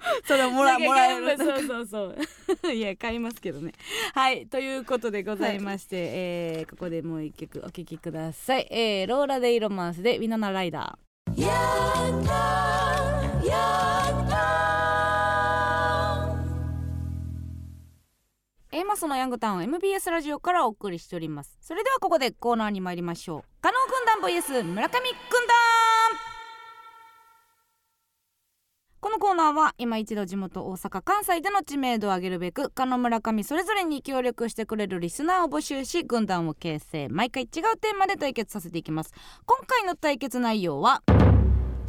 [0.26, 1.36] それをもらもらえる。
[1.36, 2.04] そうそうそ
[2.66, 2.72] う。
[2.72, 3.72] いや買いますけどね。
[4.14, 11.10] はいということでございまして、えーここでもう一曲お聴きください、えーローラ・デイ・ロマンスでウィナナ・ライダー。
[18.72, 21.58] Aマッソのヤングタウン MBS ラジオからお送りしております。
[21.60, 23.42] それではここでコーナーに参りましょう。
[23.60, 25.69] 加納軍団 VS 村上軍団
[29.00, 37.08] このコーナーは今一度地元大阪関西での知名度を上げるべく加納村上それぞれに協力してくれるリスナーを募集し軍団を形成。
[37.08, 39.14] 毎回違うテーマで対決させていきます。
[39.46, 41.02] 今回の対決内容は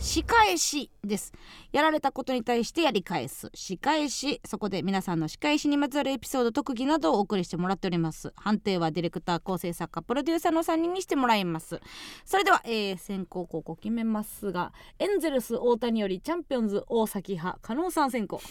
[0.02, 1.32] 仕返しです。
[1.72, 3.52] やられたことに対してやり返す。
[3.54, 8.34] 仕返しそこで皆さんの仕返しにまつわるエピソード特技などをお送りしてもらっております。
[8.36, 11.80] 判定はディレクター構成作家プロデューサーの3人にしてもらいます。
[12.26, 18.42] それでは、えー先行後攻決めますがエンゼルス大谷よりチャンピオンズ大崎派加納さん先行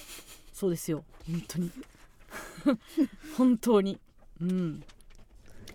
[0.53, 1.05] そうですよ。
[1.27, 1.71] 本当に。
[3.37, 3.99] 本当に。
[4.41, 4.85] うん。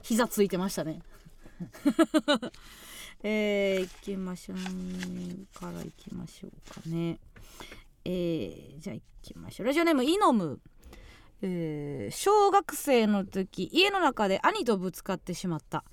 [0.02, 1.02] 膝ついてましたね。
[3.24, 7.18] えー、いきましょうからいきましょうかね。
[8.04, 9.68] えー、じゃあいきましょう。
[9.68, 10.60] ラジオネームイノム。
[11.42, 15.84] えー小学生の時家の中で兄とぶつかってしまった。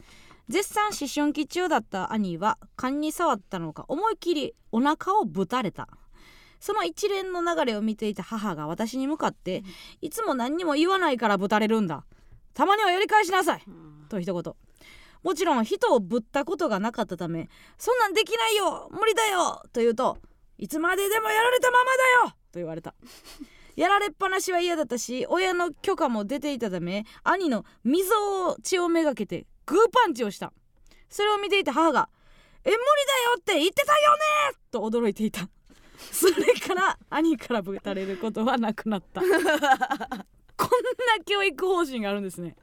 [0.48, 5.88] 絶賛思春期中だった兄は勘に触ったのか思い切りお腹をぶたれた。
[6.60, 9.64] その一連の流れを見ていた母が私に向かって、
[10.00, 12.04] いつも何にも言わないからぶたれるんだ。
[12.54, 13.64] たまにはやり返しなさい。
[14.08, 14.54] と一言
[15.22, 17.48] もちろん人をぶったことがなかったため
[17.78, 20.18] そんなんできないよ無理だよと言うと
[20.58, 21.90] いつまででもやられたまま
[22.24, 22.94] だよと言われた。
[23.74, 28.06] やられっぱなしは嫌だったし親の許可も出ていたため兄の溝
[28.46, 30.52] を血をめがけてグーパンチをした。
[31.08, 32.08] それを見ていた母が
[32.64, 34.16] 「え無理だよって言ってたよ
[34.52, 35.48] ね!」と驚いていた。
[36.10, 39.20] それから兄からぶたれることはなくなった。
[39.20, 42.56] こんな教育方針があるんですね。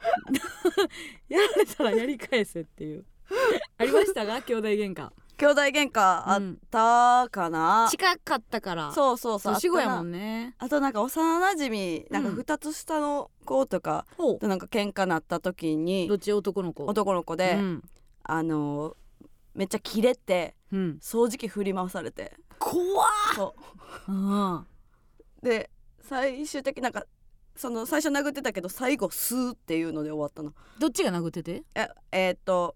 [1.28, 3.04] やられたらやり返せっていう。
[3.78, 5.10] ありましたが兄弟喧嘩。
[5.36, 8.92] 兄弟喧嘩あったかな、近かったから。
[8.92, 9.54] そうそうそう。
[9.54, 10.08] 年子やもね。
[10.08, 12.36] んねあとなんか幼馴染なんかうん。
[12.36, 16.32] 2つ下の子とかほとなんか喧嘩なった時にうどっち？
[16.32, 16.84] 男の子。
[16.84, 17.82] 男の子で、うん。
[18.22, 18.96] あの
[19.54, 22.36] めっちゃキレてうん、掃除機振り回されて。
[22.58, 23.08] 怖っ！
[23.34, 23.54] そ
[24.08, 24.12] う。
[24.12, 24.66] うん。
[25.42, 25.70] で
[26.00, 27.06] 最終的になんか
[27.56, 30.52] その最初殴ってたけど最後スーっていうので終わったの。
[30.78, 31.62] どっちが殴ってて？
[31.74, 32.74] ええーっと、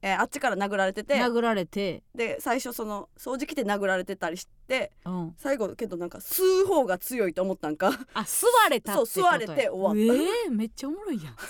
[0.00, 1.16] えーあっちから殴られてて。
[1.16, 2.02] 殴られて。
[2.14, 5.34] で最初その掃除機で殴られてたりしてうん。
[5.36, 7.88] 最後けどなんか吸う方が強いと思ったんか。
[8.14, 11.36] あ吸われたってそう吸われて終わったえー、めっちゃおもろいやん。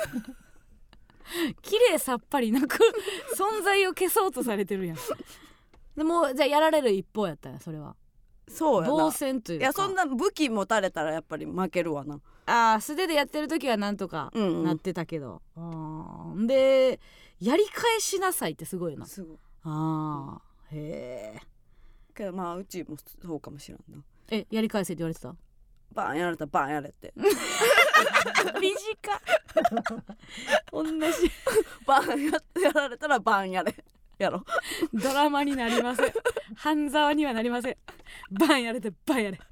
[1.62, 2.76] 綺麗さっぱりなく
[3.36, 4.96] 存在を消そうとされてるやん。
[5.96, 7.94] でもじゃあやられる一方やったんやそれは
[8.48, 8.94] そうやな。
[8.94, 9.64] 防戦というか。
[9.64, 12.20] いやそんな武器持たれたらやっぱり負けるわな。
[12.46, 17.00] あー素手でやってる時はなんとかうん、うん、なってたけど、あーで
[17.40, 19.06] やり返しなさいってすごいな。
[19.06, 19.38] すごい。
[19.64, 21.40] あーへ
[22.14, 24.02] けどまあうちもそうかもしれんな。
[24.30, 25.34] ええやり返せって言われてた？
[25.92, 27.14] バーンやられたらバーンやれって。
[28.60, 29.20] 短
[30.72, 31.00] 同じ。
[31.86, 32.32] バーンや
[32.62, 33.74] やられたらバーンやれ
[34.18, 34.44] やろ。
[34.92, 36.12] ドラマになりません。
[36.56, 37.76] 半沢にはなりません。
[38.30, 39.40] バンやれてバンやれ。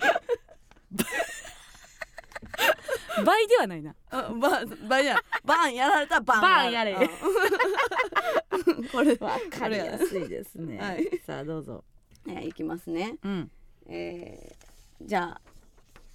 [3.24, 3.94] 倍ではないな。
[4.12, 6.92] うんバーンバーンやバーンやられたらバーンバーンやれ。
[6.92, 8.88] うん。
[8.88, 11.20] これわかりやすいですね、はい。
[11.26, 11.84] さあどうぞ。
[12.24, 13.16] ねいきますね。
[13.22, 13.50] うん。
[13.88, 15.40] えー、じゃあ、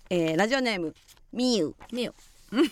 [0.10, 0.96] えー、ラジオネーム
[1.32, 1.76] みゆ。
[1.92, 2.14] みよ
[2.52, 2.64] 前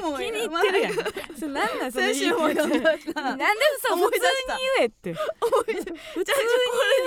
[0.00, 0.92] も気に入ってるやん。
[1.38, 1.78] それなん。
[1.78, 1.92] なん。
[1.92, 2.82] その言い先週も方読ん。
[2.82, 3.38] だしななん。
[3.38, 3.44] で
[3.82, 6.38] そう普通にした言えって思い出普通に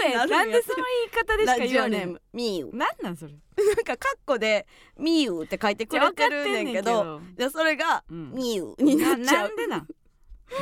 [0.03, 0.51] 言えなん。
[0.51, 2.09] でその言い方でしかラジオネー言われん。
[2.11, 2.89] ムみゆなん。
[3.01, 3.17] なん。
[3.17, 3.75] それなん。
[3.85, 4.67] かカッコで
[4.97, 6.71] みゆって書いてくれてるねん。
[6.73, 8.31] けどじゃあそれがうん。
[8.33, 9.55] みゆになっちゃうなん。
[9.55, 9.87] でなん。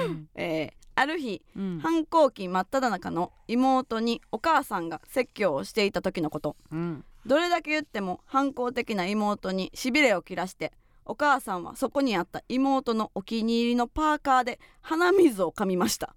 [0.06, 0.30] うん。
[0.36, 1.80] えーある日うん。
[1.82, 4.90] 反抗期真っ只中の妹にお母さん。
[4.90, 7.06] が説教をしていた時のことうん。
[7.26, 10.72] どれだけ言っても反抗的な妹にしびれを切らして
[11.06, 16.16] お母さんはそこにあった妹のお気に入りのパーカーで鼻水を噛みました。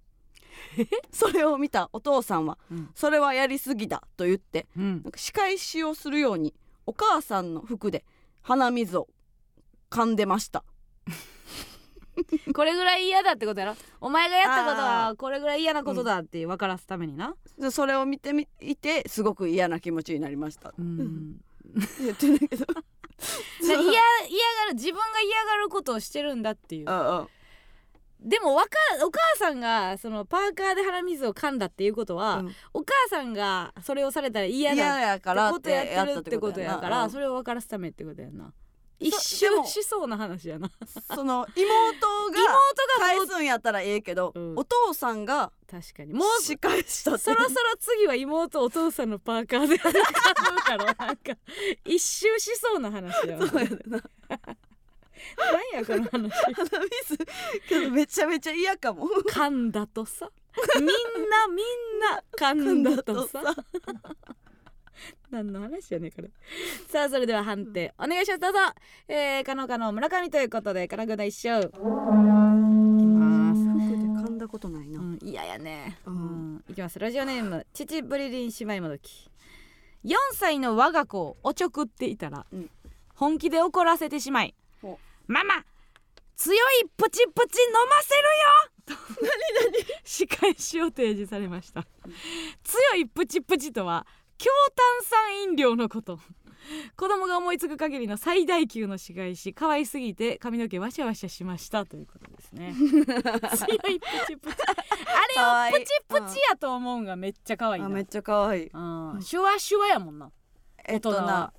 [1.11, 5.03] それを見たお父さんはうん「それはやりすぎだ」と言ってうん。
[5.03, 6.53] なんか仕返しをするように
[6.85, 8.05] お母さんの服で
[8.41, 9.07] 鼻水を
[9.89, 10.63] 噛んでました
[12.53, 13.75] これぐらい嫌だってことやろ？
[14.01, 17.35] お前がやったことあはこれぐらい嫌なことだって分からすためにな。
[17.59, 21.41] でそれを見てみいてすごく嫌な気持ちになりました、うん。
[21.99, 22.65] 言ってるけど。
[22.65, 22.73] だ
[23.61, 23.93] 嫌嫌が
[24.69, 26.89] る自分が嫌がることをしてるんだっていう。
[26.89, 27.27] うんうん。
[28.21, 28.69] でもわか
[29.05, 32.55] お母さんがそのパーカーで鼻水を噛んだっていうことは、うん。
[32.73, 38.45] お母さんがそれをされたら嫌嫌だってことやってるってことやからなそれを分からすためってことやな。
[38.45, 38.64] そ
[38.99, 40.71] 一周でもしそうな話やな。
[41.13, 42.39] その妹が
[42.99, 44.53] 返すんやったらええけど、うん。
[44.55, 46.13] お父さんが確かに。
[46.13, 50.09] もう仕返したそろそろ次は妹お父さんのパーカーで鼻か
[50.53, 51.33] むやろなんか
[51.83, 53.47] 一周しそうな話やわ。
[53.47, 54.01] そうやねんな。
[55.37, 56.31] 何やこの話。
[56.53, 57.17] 鼻水
[57.67, 59.07] けどめちゃめちゃ嫌かも。
[59.29, 60.29] 噛んだとさ。
[60.75, 63.43] みんなみんな噛んだとさ
[65.35, 66.29] 何の話やねんこれ。
[66.87, 67.93] さあそれでは判定。
[67.97, 68.39] お願いします。
[68.39, 68.59] どうぞ。
[69.09, 71.59] えー、かのかの村上ということで金具の一生。
[71.59, 75.99] いきます噛んだことないな、うん嫌やね。
[76.05, 76.55] ううん。
[76.55, 76.97] んいきます。
[76.99, 79.29] ラジオネーム父ブリリン姉妹もどき
[80.05, 82.69] 4歳の我が子をおちょくっていたら、うん。
[83.13, 85.65] 本気で怒らせてしまいほママ
[86.37, 88.75] 強いプチプチ飲ませるよ。
[88.85, 88.93] と
[90.03, 91.85] 仕返しを提示されました。
[92.63, 94.05] 強いプチプチとは
[94.37, 96.19] 強炭酸飲料のこと。
[96.97, 102.73] 子供が思いつく限りの最大級の仕返し可愛すぎて髪の毛ワシャワシャしましたということですね。
[103.55, 104.57] 強いプチプチ。
[105.37, 107.87] あれをプチプチやと思うんがめっちゃ可愛いな。
[107.87, 108.67] あめっちゃ可愛い。
[108.67, 108.79] う
[109.17, 109.21] ん。
[109.21, 110.31] シュワシュワやもんな。
[110.85, 111.53] えっとな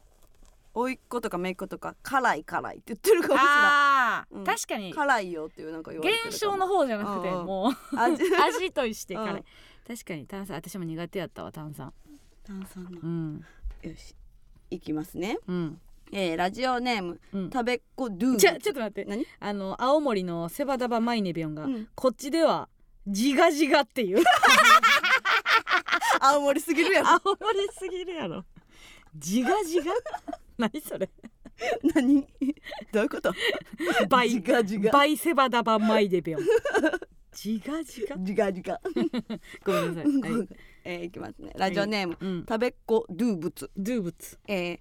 [0.75, 4.45] 甥っ子とか姪っ子とか辛い辛いって言ってるかもしれないうん。
[4.45, 4.93] 確かに。
[4.93, 7.99] 辛いよっていうなんか言現象の方じゃなくてもう。
[7.99, 9.45] 味 味として辛い、うん。
[9.87, 10.57] 確かに炭酸。
[10.57, 11.93] 私も苦手やったわ炭酸
[12.47, 12.91] 炭酸の。
[13.03, 13.45] うん。
[13.83, 14.15] よし。
[14.71, 15.39] いきますね。
[15.49, 15.81] うん。
[16.13, 17.51] えー、ラジオネームうん。
[17.51, 18.35] 食べっ子ドゥ。
[18.35, 19.05] ーちょちょっと待って。
[19.05, 19.27] 何？
[19.41, 21.89] あの青森のセバダバマイネビョンが、うん。
[21.95, 22.69] こっちでは
[23.07, 24.23] ジガジガっていう。
[26.21, 27.09] 青森すぎるやろ。
[27.09, 28.45] 青森すぎるやろ。
[29.17, 29.93] ジガジガ
[30.59, 31.11] 何それ？
[31.95, 32.27] 何？
[32.93, 33.33] どういうこと？
[34.09, 34.41] バイ
[34.93, 36.45] バイセバダバマイネビョン
[37.37, 38.81] ジガジガジガジガ
[39.63, 40.49] ごめんなさい、はい。
[40.85, 41.53] えー、いきますね。
[41.55, 43.71] ラジオネーム、うん、食べっ子ドゥーブツ。
[43.77, 44.39] ドゥーブツ。
[44.49, 44.79] えー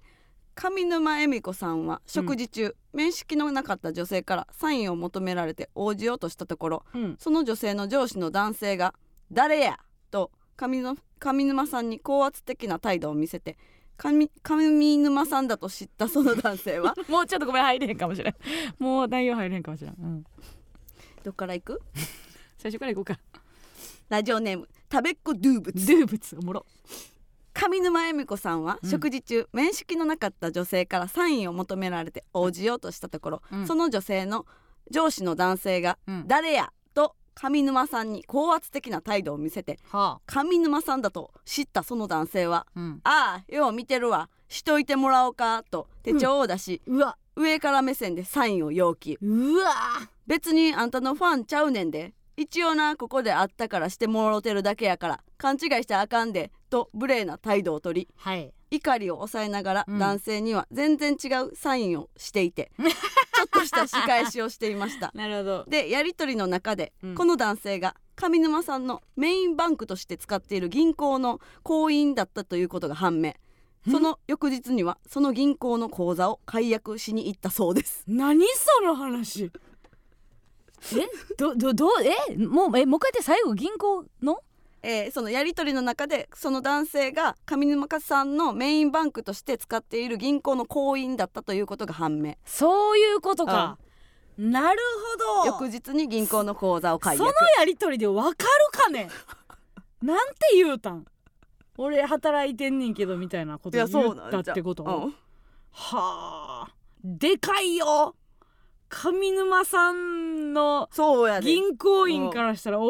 [0.58, 7.16] 上沼恵美子さんは食事中、面識のなかった女性からサインを求められて応じようとしたところうん。
[7.18, 8.94] その女性の上司の男性が
[9.30, 9.78] 「誰や!」
[10.10, 13.58] と上の上沼さんに高圧的な態度を見せて
[13.98, 18.34] 上上沼さんだと知ったその男性は もうちょっとごめん入れへんかもしれん。
[18.78, 20.24] もう内容入れへんかもしれん、うん、
[21.22, 21.82] どっから行く？
[22.66, 23.20] 最初から行こうか。
[24.08, 25.86] ラジオネーム食べっ子ドゥーブツ。
[25.86, 26.66] ドゥーブツおもろ。
[27.54, 28.90] 上沼恵美子さんは、うん。
[28.90, 33.66] 食事中面識のなかった女性からサインを求められて応じようとしたところ、うん。
[33.68, 34.46] その女性の
[34.90, 44.28] 上司の男性がうん「誰や?」と上沼さんに高圧的な態度を見せては上沼さんだと知ったその男性はあうん「ああよう見てるわ。
[44.48, 47.16] しといてもらおうか」と手帳を出し、うわ。
[47.36, 49.18] 上から目線でサインを要求。
[49.20, 49.70] うわ。
[50.26, 58.52] 別にあんたのファンちゃうねんで一応なここで会ったからしてもろてるだけやから勘違いしてあかんでと無礼な態度を取りはい。
[58.70, 59.98] 怒りを抑えながらうん。
[59.98, 65.12] 男性には全然違うサインをしていて、ちょっとした仕返しをしていました。
[65.14, 65.64] なるほど。
[65.68, 67.14] でやり取りの中で、うん。
[67.14, 73.34] この男性が上沼さんのメインバンクとして使っている銀行の行員だったということが判明。
[73.88, 78.02] その翌日にはその銀行の口座を解約しに行ったそうです。
[78.08, 79.52] 何その話
[80.94, 81.90] えどどどう
[82.30, 84.40] えもうえもう一回言って最後銀行の？
[84.82, 92.34] えーそのやり取りの中でその男性が上沼さんのメインバンクとして使っている銀行の行員だったということが判明。
[92.44, 93.78] そういうことか。
[94.38, 94.78] なる
[95.40, 95.64] ほど。
[95.64, 98.36] 翌日に銀行の口座を解約そのやり取りでわかる
[98.70, 99.08] かね？
[100.02, 101.04] なんて言うたん？
[101.78, 104.84] 俺働いてんねんけどみたいなこといや言ったってこと？
[104.84, 105.14] うん。
[105.72, 106.74] はあ。
[107.02, 108.14] でかいよ
[108.88, 112.84] 上沼さんのそうやで、銀行員からしたら大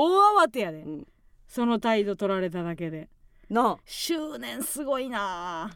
[0.44, 0.78] 慌てやで。
[0.78, 1.06] うん。
[1.46, 3.08] その態度取られただけで。
[3.48, 5.70] な執念すごいな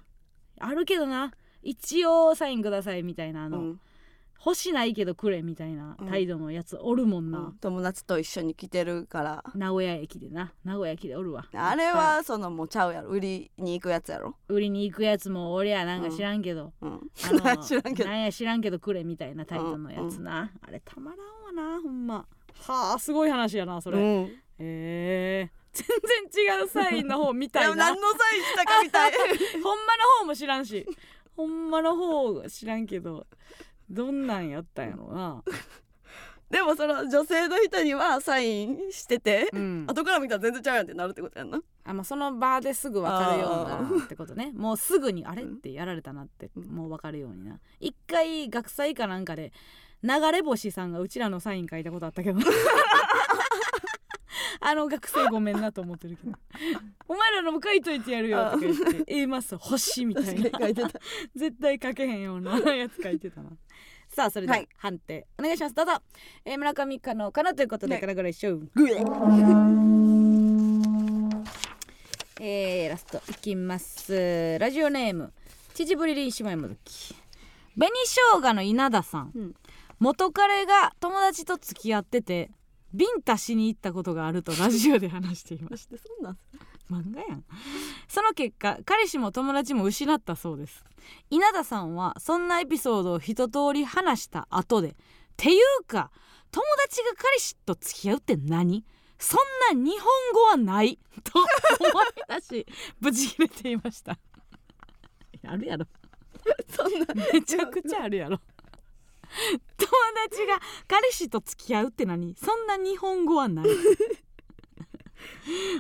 [0.59, 0.71] あ。
[0.75, 1.33] るけどな。
[1.63, 3.81] 一応サインくださいみたいなああ、の、うん
[4.45, 7.53] 欲しないけどくれみたいな態度のやつおるもんな、うん。
[7.61, 9.45] 友達と一緒に来てるから。
[9.55, 10.55] 名古屋駅でな。
[10.65, 11.47] 名古屋駅でおるわ。
[11.53, 13.11] あれはそのもうちゃうやろ。
[13.11, 16.73] 売りに行くやつやろ、売りに行くやつも俺やなんか知らんけど、
[17.15, 18.09] 知らんけど。
[18.09, 22.27] なんや知らんけどくれみたいな態度のやつな、あれたまらんわなほんま。
[22.63, 24.33] はあすごい話やなそれ、うん。
[24.59, 27.75] えー、全然違うサインの方みたいな。
[27.75, 29.13] 何のサインしたかみたい。
[29.63, 30.87] ほんまの方も知らんし。
[31.37, 33.27] ほんまの方知らんけど
[33.91, 35.43] どんなんやったんやろな。
[36.49, 39.85] でもその女性の人にはサインしてて、うん。
[39.89, 41.61] 後から見たら全然ちゃうやんってなるってことやんな。
[41.85, 44.53] あまあ、その場ですぐ分かるようなってことね。
[44.57, 46.65] もうすぐにあれってやられたなってうん。
[46.65, 47.61] もう分かるようにな。
[47.79, 49.53] 一回学祭かなんかで
[50.03, 52.41] 流れ星さんがうちらのサイン書いたことあったけど
[54.61, 56.33] あの学生ごめんなと思ってるけど。
[57.09, 59.05] お前らのも書いといてやるよとか言って。
[59.07, 61.01] A マス星みたい確なかに書いてた。
[61.35, 63.51] 絶対書けへんようなやつ書いてたな。
[64.09, 64.69] さあそれでははい。
[64.77, 65.75] 判定お願いします。
[65.75, 65.93] どうぞ、
[66.45, 68.71] えー村上かのかなということでねかなぐらいしょう
[72.43, 74.59] えー、ラストいきます。
[74.59, 75.33] ラジオネーム
[75.75, 77.15] 秩父リリー姉妹もどき
[77.75, 79.55] 紅生姜の稲田さん、うん。
[80.01, 82.51] 元彼が友達と付き合ってて
[82.93, 86.41] ビンタしに行ったことがあるとラジオで話していまししてそんなんた
[86.91, 87.45] 漫画やん。
[88.09, 90.85] その結果彼氏も友達も失ったそうです。
[91.31, 94.97] 稲田さんはそんなエピソードを一通り話した後で
[95.37, 96.11] ていうか
[96.51, 98.85] 友達が彼氏と付き合うって何？
[99.19, 100.99] そんな日本語はない。
[101.23, 102.67] と思い出し
[103.01, 104.19] ブチ切れていました。
[105.47, 105.87] あるやろ。
[106.69, 108.41] そんなめちゃくちゃあるやろ
[109.77, 109.89] 友
[110.29, 110.59] 達が
[110.89, 112.35] 彼氏と付き合うって何？
[112.35, 113.67] そんな日本語はない。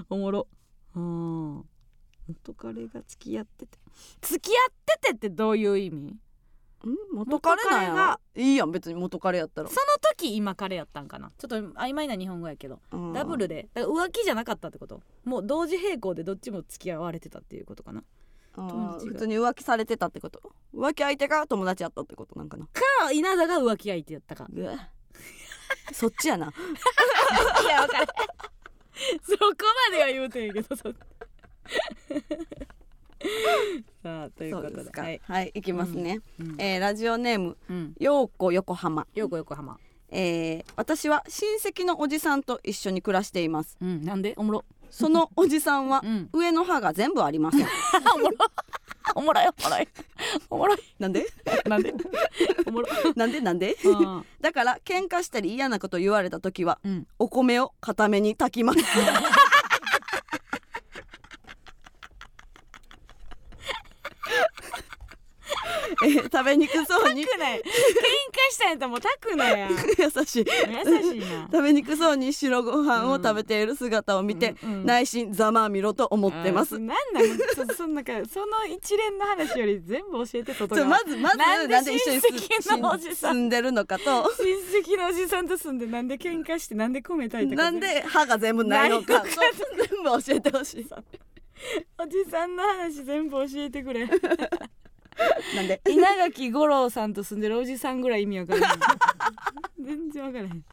[0.08, 0.46] おもろ。
[0.94, 1.64] うん。
[2.28, 3.78] 元彼が付き合ってて。
[4.22, 5.96] 付き合っててってどういう意味？
[5.96, 6.18] ん？
[7.12, 8.20] 元彼なんや元彼が。
[8.36, 9.68] いいやん別に元彼やったら。
[9.68, 9.80] そ、の
[10.16, 11.30] 時今彼やったんかな？
[11.36, 12.80] ちょっと曖昧な日本語やけど。
[12.92, 13.12] うん。
[13.12, 13.68] ダブルで。
[13.74, 15.02] だから浮気じゃなかったってこと？
[15.24, 18.02] もう同時並行でどっちも付き合われてたっていうことかな？
[18.98, 20.40] 普通に浮気されてたってこと？
[20.74, 22.66] 浮気相手が友達やったってことなんかな？
[22.66, 24.48] か稲田が浮気相手やったか。
[25.92, 26.46] そっちやな。
[27.62, 28.06] いや分かる。
[29.22, 29.44] そこ
[29.90, 30.92] までは言うてんけどそ
[34.02, 34.90] さあということで。
[35.00, 36.56] はい、はいいきますね、うん。
[36.60, 39.06] えーラジオネームうん、ようこ横浜。
[39.14, 39.78] ようこ横浜。
[40.10, 43.76] えー私は親戚のおじさんと一緒に暮らしています。
[43.80, 44.34] うんなんで？
[44.36, 46.28] おもろそのおじさんはうん。
[46.32, 47.66] 上の歯が全部ありません。
[48.14, 48.36] おもろ
[49.14, 49.46] おもろい。
[49.48, 49.88] おもろい。
[50.50, 50.78] おもろい。
[50.98, 51.26] なんで？
[51.66, 51.94] なんで？
[52.66, 53.40] おもろなんで？
[53.40, 53.76] なんで？
[53.84, 54.26] うん。
[54.40, 57.06] だから喧嘩したり嫌なこと言われた時はうん。
[57.18, 65.89] お米を固めに炊きますえー
[66.32, 67.22] 食べにくそうに。
[67.22, 67.28] 喧嘩
[68.50, 69.68] したんやったらもう炊くなや。
[69.70, 70.26] 優 優しい。
[70.26, 71.48] しいな。
[71.52, 74.86] 食べにくそうに白ご飯を食べている姿を見て、うんうん。
[74.86, 77.38] 内心ざまあみろと思ってます、あーなんなん？
[77.68, 83.34] そそんなかその一連の話より全部教えて外側まずまずなんで一緒に親戚のおじさん？
[83.34, 84.04] 住んでるのかと。
[84.04, 84.22] 親
[84.82, 89.22] 戚のおじさんと住んでなんで喧嘩してなんで米炊いたかなんで歯が全部ないのか。
[89.22, 90.86] 全部教えてほしい。
[92.02, 94.08] おじさんの話全部教えてくれ
[95.56, 95.80] なんで？
[95.88, 98.70] 稲垣吾郎さんと住んでるおじさんぐらい意味わかんない
[99.84, 100.64] 全然わからへん。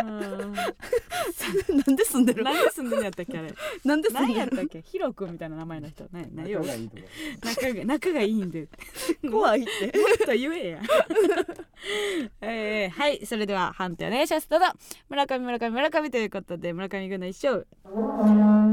[0.00, 0.02] あ
[1.86, 2.42] なんで住んでる？
[2.42, 3.54] ーなんで住んでんのやったっけあれ？
[3.84, 4.34] なんで住んでる？
[4.34, 4.82] 何やったっけ？
[4.82, 6.04] ヒロ君みたいな名前の人。
[6.12, 7.02] 何何よ仲がいいとこ
[7.44, 8.68] 仲が仲がいいんで。
[9.30, 9.98] 怖いって。
[9.98, 10.80] もっと言えや。
[12.40, 13.24] えー、はい。
[13.26, 14.48] それでは判定お願いします。
[14.48, 14.66] どうぞ。
[15.08, 17.66] 村上村上村上ということで村上軍の一勝。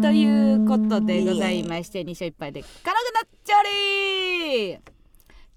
[0.01, 4.77] ということでございまして2勝1敗で辛くなっちゃり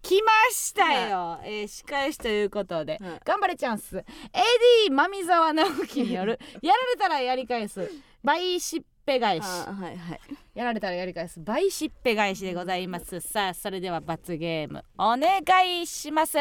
[0.04, 3.20] 来ましたよ、えー、仕返しということで、はい。
[3.24, 3.96] 頑張れチャンス。
[3.96, 7.90] AD まみざわ直樹による やられたらやり返す
[8.22, 9.44] 倍しっぺ返し。
[9.44, 10.20] あはいはい。
[10.54, 13.18] やられたらやり返す倍しっぺ返しでございます。
[13.20, 16.38] さあそれでは罰ゲームお願いします。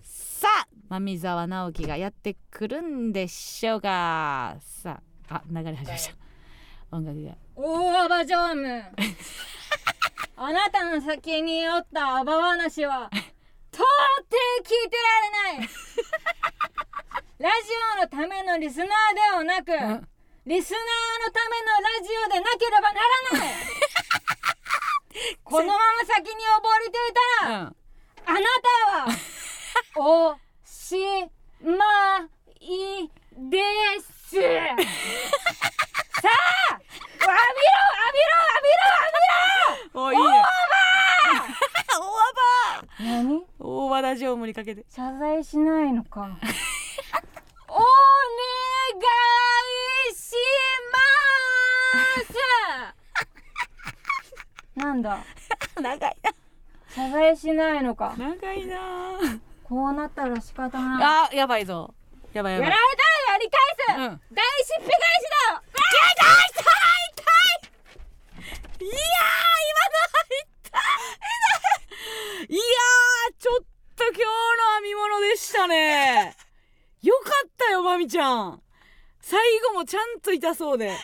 [0.00, 6.14] さあまみざわ直樹がやってくるんでしょうかさああ流れ始めました
[6.96, 7.36] 音楽が。
[7.56, 8.84] 大アバ常務
[10.40, 13.10] あなたの先におったアバ話は
[13.74, 13.84] 到
[14.30, 15.68] 底聞いてられない。
[17.38, 20.08] ラジオのためのリスナーではなく、ん。
[20.46, 20.82] リスナー
[21.26, 23.56] のためのラジオでなければならない。
[25.42, 27.12] このまま先に溺れてい
[27.42, 27.76] たら、うん。
[28.26, 28.40] あな
[28.86, 30.96] たはおし
[31.62, 32.28] ま
[32.60, 33.60] いで
[34.00, 34.50] すさあ浴びろ
[35.88, 35.96] 浴
[38.14, 38.72] びろ浴びろ
[39.04, 39.16] 浴び
[39.94, 40.02] ろ。
[40.02, 40.22] おいいね
[43.00, 45.56] 何大和田常務にかけて謝罪し。
[45.56, 46.34] ないのかお願い
[50.14, 50.34] し
[50.92, 50.98] ま
[54.74, 55.18] すなんだ
[55.80, 56.16] 長い
[56.94, 58.76] 謝罪しないのかな長いな
[59.64, 61.94] こうなったら仕方ないあやばいぞ
[62.32, 62.68] やばいやばい。
[62.70, 64.20] やられたらやり返す、うん。
[64.34, 65.62] 大失敗返しだ。
[68.80, 68.96] いやー
[69.68, 70.78] 今の入った。
[72.48, 73.60] いやーちょっ
[73.96, 74.24] と今日の
[74.76, 76.36] 編み物でしたね。
[77.02, 78.62] よかったよまみちゃん。
[79.20, 80.86] 最後もちゃんと痛そうで。
[80.86, 80.94] 違う。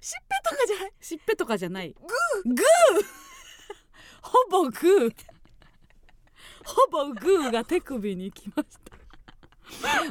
[0.00, 0.92] しっぺとかじゃない。
[1.00, 1.92] しっぺとかじゃない。
[1.92, 2.54] グー。
[2.54, 2.66] グー。
[4.22, 5.14] ほぼグー。
[6.64, 8.96] ほぼグーが手首にきました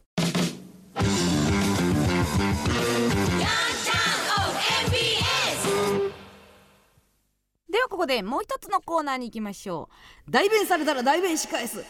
[7.72, 9.90] ではここでもう一つのコーナーに行きましょ
[10.28, 10.32] う。
[10.32, 11.84] 代弁されたら代弁し返す。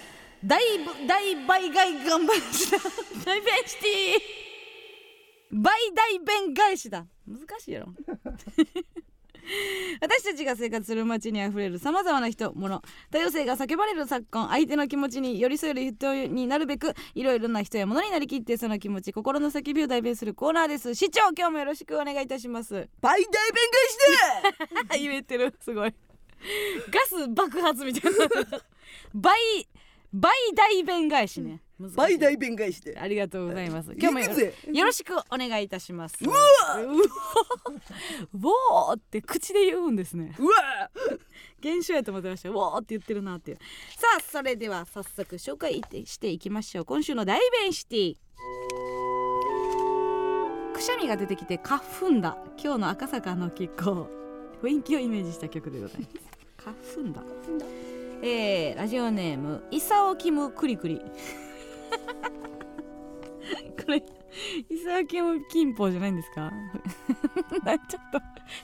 [0.43, 0.61] 大
[1.07, 2.77] 大倍返頑張りしだ
[3.25, 4.48] 代弁シティ
[5.51, 7.05] 倍大弁返しだ。
[7.27, 7.93] 難しいやろ。
[10.01, 20.93] 私たちが生活する街にあふれるさまざまな人物多様性が叫ばれる昨今相手の気持ちに寄り添える人になるべくいろいろな人や物になりきってその気持ち心の叫びを代弁するコーナーです。
[20.93, 22.87] 市長今日もよろしくお願いいたします。
[23.01, 23.29] 倍大弁
[24.87, 25.93] 返して 言えてるすごい。
[26.89, 28.19] ガス爆発みたいな。
[29.13, 29.39] 倍
[30.13, 31.61] 倍大弁返しね
[31.95, 32.97] 倍大弁返して。
[32.97, 33.93] ありがとうございます。
[33.93, 36.17] 今日もよろしくお願いいたします。
[36.21, 36.37] ううわ
[38.87, 40.35] わーって口で言うんですね。
[40.37, 40.89] うわ。
[41.59, 43.57] 現象やと思ってましたわーって言ってるなっていう。
[43.97, 46.85] さあそれでは早速紹介していきましょう。
[46.85, 48.15] 今週の大弁シティ。
[50.73, 52.37] くしゃみが出てきて花粉だ。
[52.61, 54.09] 今日の赤坂の気候
[54.61, 56.11] 雰囲気をイメージした曲でございます。
[56.57, 56.75] 花
[57.07, 57.23] 粉だ。
[58.21, 61.01] えー、ラジオネームイサオキムクリクリ
[63.85, 64.03] これ
[64.69, 66.51] イサオキムキンポじゃないんですか？
[67.87, 68.19] ちょっと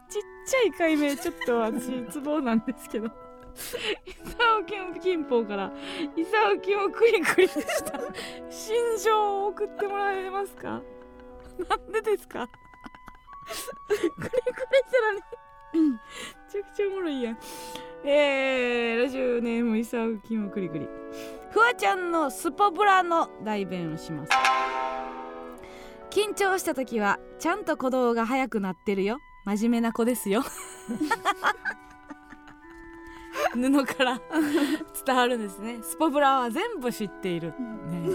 [0.07, 3.09] ちっちゃい解明ちょっと私ツボなんですけど。
[4.59, 5.71] 沖金峰から
[6.17, 7.99] 伊佐沖をクリクリした。
[8.49, 10.81] 心情を送ってもらえますか？
[11.69, 12.47] なんでですか？
[13.87, 14.33] クリクリし
[14.91, 15.21] たらね
[15.73, 15.81] め
[16.51, 17.37] ちゃくちゃおもろいやん。
[18.03, 20.77] えー、ラジオネーム伊佐沖もクリク。
[20.79, 20.87] リ
[21.55, 24.31] フワちゃんのスポブラの代弁をします。
[26.09, 29.19] 緊張した時はちゃんと鼓動が速くなってるよ。
[29.45, 30.43] 真面目な子ですよ。
[33.55, 34.19] 布から
[35.05, 35.79] 伝わるんですね。
[35.81, 38.09] スポブラは全部知っている、ね、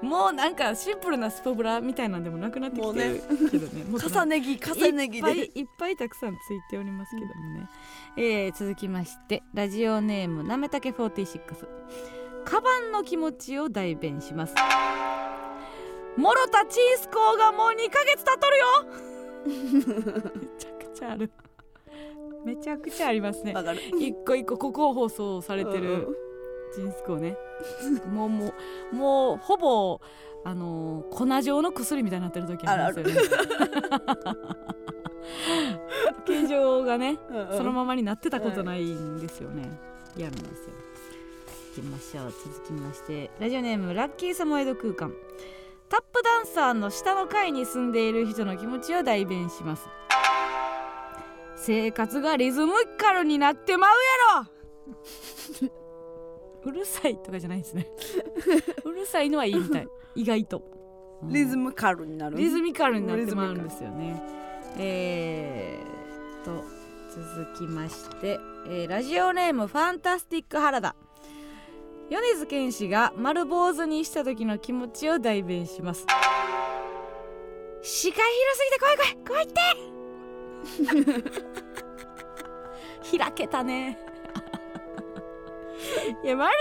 [0.00, 3.82] もうなんかシンプルなスポブラみたいなんでもなくなってきてるけどね。
[3.90, 7.68] もっと重ね着重ね着いっぱいでいっぱいたくさんついておりますけどもね、
[8.16, 12.19] えー続きましてラジオネームなめたけ46
[12.50, 14.56] カバンの気持ちを代弁します。
[16.16, 18.66] もろたチースコーがもう2ヶ月経っとるよ。
[20.34, 21.30] めちゃくちゃある。
[22.44, 23.52] めちゃくちゃありますね。
[23.52, 23.78] わかる。
[24.00, 26.08] 一個一個ここ放送されてる
[26.74, 27.36] ジンスコーね。
[28.12, 28.52] もうも
[28.92, 30.00] うもうほぼ
[30.44, 33.14] あのー粉状の薬みたいになってる時ありますよね。
[36.26, 37.56] 形状がねうんうん。
[37.56, 39.70] そのままになってたことないんですよね。
[40.16, 40.70] 嫌なんですよ。
[40.74, 40.79] 行
[41.70, 45.12] きましょう続きましてラジオネームラッキーサモエド空間。
[45.88, 49.88] タップダンサーの下の階に住んでいる人の気持ちを代弁します。
[51.56, 53.90] 生活がリズムカルになってまう
[54.34, 54.46] や
[55.64, 55.70] ろ。
[56.64, 57.86] うるさいとかじゃないですね。
[58.84, 59.88] うるさいのはいいみたい。
[60.14, 60.62] 意外と、
[61.22, 61.32] うん。
[61.32, 62.36] リズムカルになる。
[62.36, 64.22] リズミカルになってまうんですよね。
[64.78, 66.64] えー、っと
[67.10, 68.38] 続きまして、
[68.68, 70.94] えーラジオネームファンタスティック原田
[72.10, 76.04] 米津玄師が丸坊主にした時の気持ちを代弁します。
[77.82, 81.22] 視界広すぎて怖い怖い怖いって。
[83.18, 83.96] 開けたね。
[86.24, 86.52] いや丸坊主に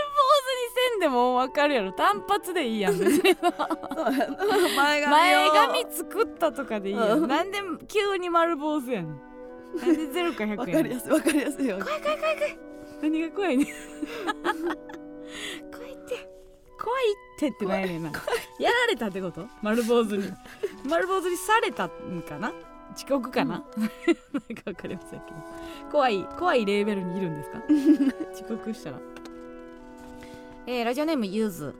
[0.91, 1.93] せんでも分かるやろ。
[1.93, 2.99] 単発でいいやん。
[2.99, 7.27] 前髪を前髪作ったとかでいいよ、うん。
[7.27, 7.57] なんで
[7.88, 9.19] 急に丸坊主やねん。
[9.77, 10.76] なんでゼロか100わやねん。
[10.76, 11.80] かりやすいわかりやすいよ
[13.01, 13.67] 何が怖いねん
[15.72, 16.30] 怖いって。
[16.81, 18.11] 怖いってってなんやねんな。
[18.60, 19.47] やられたってこと？
[19.61, 20.31] 丸坊主に。
[20.88, 22.53] 丸坊主にされたんかな？
[22.95, 25.38] 遅刻かな、なんかわかりませんけど。
[25.91, 27.61] 怖い怖いレーベルにいるんですか？
[28.34, 28.99] 遅刻したら。
[30.65, 31.76] えーラジオネームゆず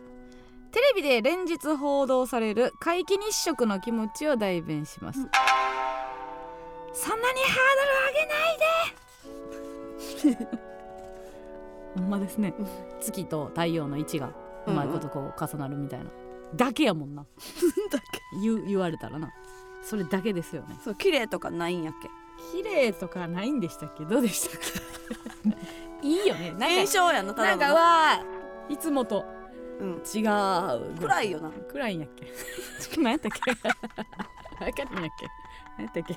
[0.72, 5.26] テレビで連日報道される皆既日食の気持ちを代弁します、そ
[7.16, 7.76] んなにハー
[10.24, 10.60] ドル上げないで
[11.96, 12.54] ほんまですね。
[13.02, 14.32] 月と太陽の位置が
[14.68, 16.06] うまいことこう重なるみたいな、
[16.56, 17.24] だけやもんな。
[17.92, 18.22] だけ。
[18.42, 19.30] 言う言われたらな。
[19.82, 20.78] それだけですよね。
[20.84, 22.10] そう綺麗とかないんやっけ？
[22.58, 24.06] 綺麗とかないんでしたっけ？
[24.06, 24.62] どうでしたっ
[26.02, 26.08] け？
[26.08, 26.52] いいよね。
[26.52, 29.26] なんかやなたなんかだのわーいつもと。
[29.80, 29.90] うん。
[30.14, 31.50] 違う暗いよな。
[31.72, 32.28] 暗いんやっけ？
[33.02, 33.52] 何やったっけ？
[33.54, 35.28] 分かったんやっけ？
[35.80, 36.16] 何やったっけ？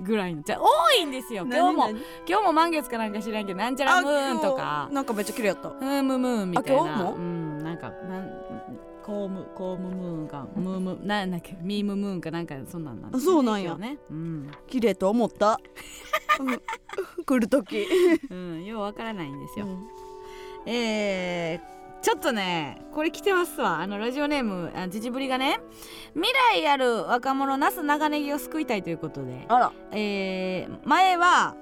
[0.00, 0.42] ぐらいの。
[0.42, 1.44] じゃあ多いんですよ。
[1.44, 2.00] 今日も何？
[2.26, 4.88] 今日も満月かなんか知らんけどなんちゃらムーンとか。
[4.90, 5.68] なんかめっちゃ綺麗やった。
[5.68, 7.10] フームムーンみたいな。
[7.10, 8.30] うんなんかなん
[9.04, 10.46] コームコームムーンか。
[10.56, 11.56] ムームなんだっけ？
[11.60, 13.76] ミームムーンかなんかそんなんなんそうなんや。
[13.76, 13.98] ね。
[14.10, 15.60] うん、綺麗と思った。
[16.40, 16.60] うん。
[17.24, 17.86] 来る時。
[18.30, 19.86] うん、ようわからないんですよ、うん。
[20.66, 23.80] えーちょっとねこれ来てますわ。
[23.80, 25.58] あのラジオネームあジジブリがね
[26.14, 29.44] 未来ある若者なす長ネギを救いたいということで。
[29.48, 29.72] あら。
[29.92, 31.56] えー前は、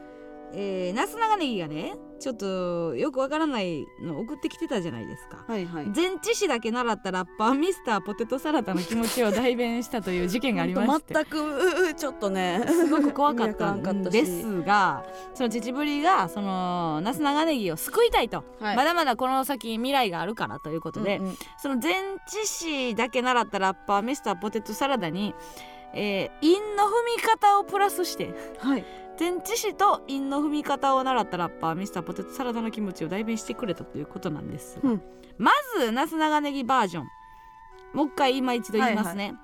[0.53, 5.45] えー、ナス長ネギがねちょっとよくわからないの送ってきてたじゃないですか。
[5.47, 5.87] はいはい。
[5.95, 11.15] 前置詞だけ習ったラッパーミスターポテトサラダの気持ちを代弁したという事件がありまして。
[11.15, 12.63] 全くちょっとね。
[12.67, 15.05] すごく怖かったんですが
[15.35, 18.77] その秩父りがそのナス長ネギを救いたいと、はい。
[18.77, 21.37] まだまだこの先未来があるからということで、うんうん。
[21.59, 21.93] その前
[22.27, 25.35] 置詞だけ習ったラッパーミスターポテトサラダに、
[25.95, 28.85] えー、韻の踏み方をプラスしてはい
[29.19, 35.03] 前置詞と韻の踏み方を習ったラッパーミスターポテトサラダの気持ちを代弁してくれたということなんです、うん。
[35.39, 37.05] まずナス長ネギバージョン。
[37.93, 39.35] もう一回今一度言いますね、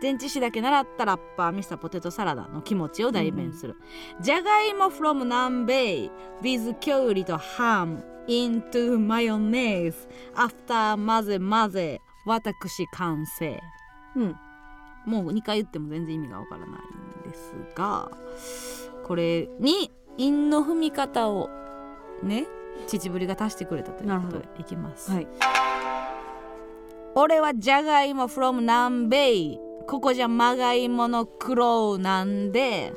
[0.00, 3.76] 前置詞だけ習ったラッパーミスターポテトサラダの気持ちを代弁する、
[4.20, 6.10] じゃがいも from 南米
[6.42, 13.60] with きゅうりとハム into マヨネーズ after 混ぜ混ぜ私完成。
[14.14, 14.36] うん。
[15.04, 16.70] もう2回言っても全然意味がわからない
[17.26, 18.08] んですが
[19.04, 21.50] これに韻の踏み方を
[22.22, 22.46] ね
[22.86, 25.26] 秩父りが足してくれたということでいきます、はい。
[27.14, 32.92] 俺はじゃがいも from 南米ここじゃまがいもの黒なんで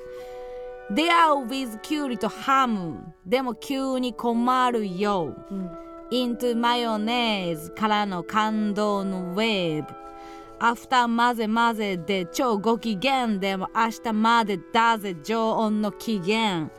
[0.91, 5.35] 出会う with キュウリとハムでも急に困るよ。
[5.49, 5.71] うん。
[6.11, 9.93] Into マヨネーズからの感動のウェーブ
[10.67, 16.71] アフター混ぜ混ぜで超ご機嫌でも明日までだぜ常温の期限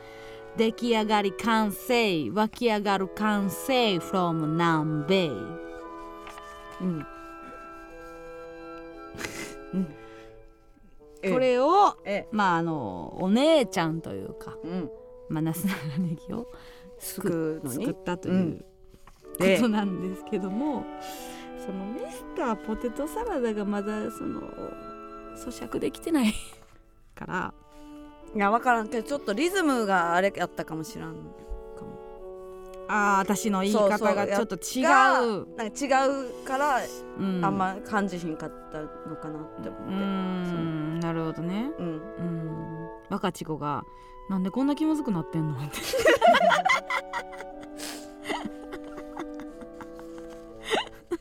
[0.57, 2.31] 出来上がり完成。
[2.31, 3.99] 湧き上がる完成。
[3.99, 5.29] from 南米。
[6.81, 7.07] うん。
[11.33, 14.91] これをえまああのお姉ちゃんというかうん。
[15.29, 16.49] まあナス長ネギを
[16.99, 18.39] すく作ったとういう。
[18.41, 18.65] ん。
[19.39, 20.85] こでとなんですけども、
[21.67, 24.41] そのミスターポテトサラダがまだその
[25.37, 26.33] 咀嚼できてない
[27.15, 27.55] から。
[28.35, 32.87] いや分からんけどちょっとリズムがあれやったかもしらんかも。
[32.89, 36.81] あー私の言い方がちょっと違がうなんか違うから
[37.19, 37.45] うん。
[37.45, 39.95] あんま感じひんかったのかなって思って。
[39.95, 41.01] ん。
[41.01, 41.71] なるほどね。
[41.79, 41.87] うん。
[41.87, 42.89] うん。
[43.09, 43.85] 若ち子が
[44.29, 45.57] なんでこんな気まずくなってんの？
[45.59, 45.77] って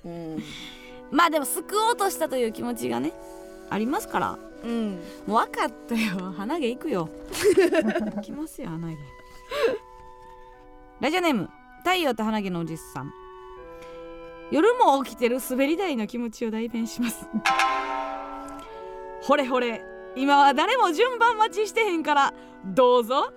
[0.06, 0.44] うん。
[1.12, 3.14] まあでも救おうとしたという気持ちがね
[3.70, 4.40] ありますから。
[4.64, 5.00] うん。
[5.28, 6.32] もう分かったよ。
[6.38, 7.10] 鼻毛いくよ。
[8.16, 8.98] 行きますよ鼻毛。
[11.02, 11.50] ラジオネーム
[11.80, 13.14] 太陽と鼻毛のおじさん。
[14.52, 17.28] 夜も起きてる滑り台の気持ちを代弁します。
[19.22, 19.84] ほれほれ
[20.16, 22.34] 今は誰も順番待ちしてへんから
[22.64, 23.34] どうぞ。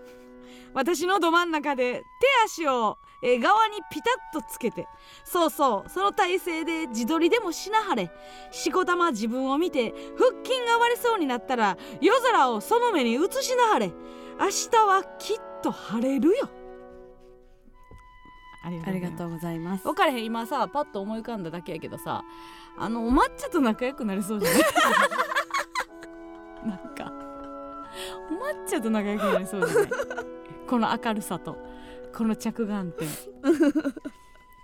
[0.75, 2.03] 私のど真ん中で手
[2.45, 4.87] 足をえー側にピタッとつけて。
[5.25, 5.91] そうそう。
[5.91, 8.11] その体勢で自撮りでもしなはれ。
[8.53, 13.93] しこたま自分を見て腹筋が割れそうになったら夜空をその目に映しなはれ。
[14.41, 16.49] 明日はきっと晴れるよ。
[18.65, 19.85] ありがとうございます。
[19.85, 20.25] 分からへん。
[20.25, 22.23] 今さパッと思い浮かんだだけやけどさ
[22.77, 24.63] あのお抹茶と仲良くなりそうじゃない？
[26.69, 27.13] なんか。
[28.31, 29.89] お抹茶と仲良くなりそうじゃない？
[30.69, 31.57] この明るさと
[32.17, 33.09] この着眼点。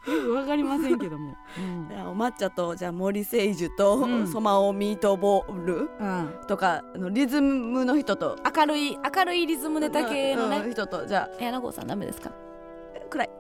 [0.04, 1.88] よく分かりませんけども、うん。
[2.08, 4.26] お抹茶とじゃあ森誠樹と、うん。
[4.28, 8.36] ソマオミートボールうん、とかあのリズムの人と。
[8.54, 11.06] 明るい明るいリズムネタ系のね、うん人と。
[11.06, 12.30] じゃ柳子さんダメですか？
[12.30, 13.30] あくらい。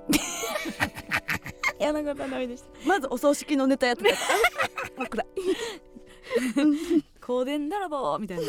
[1.80, 2.68] 柳子さんダメでした。
[2.88, 4.16] まずお葬式のネタやってたか
[4.96, 4.98] ら。
[5.00, 5.26] もうくらい
[7.20, 8.42] 香典泥棒みたいな。
[8.44, 8.48] ね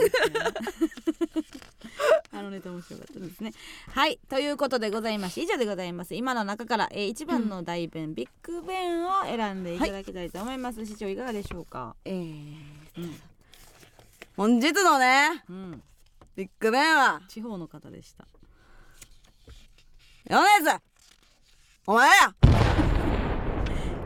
[2.56, 3.52] ネタ面白かったですね。
[3.92, 4.20] はい。
[4.30, 6.16] ということでございまして以上でございます。
[6.16, 11.96] 今の中から、えー、1番の大弁、ビッグ弁を選んでいただきたいと思います、市長いかがでしょうか？
[12.06, 12.56] えー
[12.98, 13.16] うん、
[14.38, 15.84] 本日のねうん、
[16.36, 18.26] ビッグベンは地方の方でした。
[20.28, 20.82] 米津
[21.88, 22.34] お前や。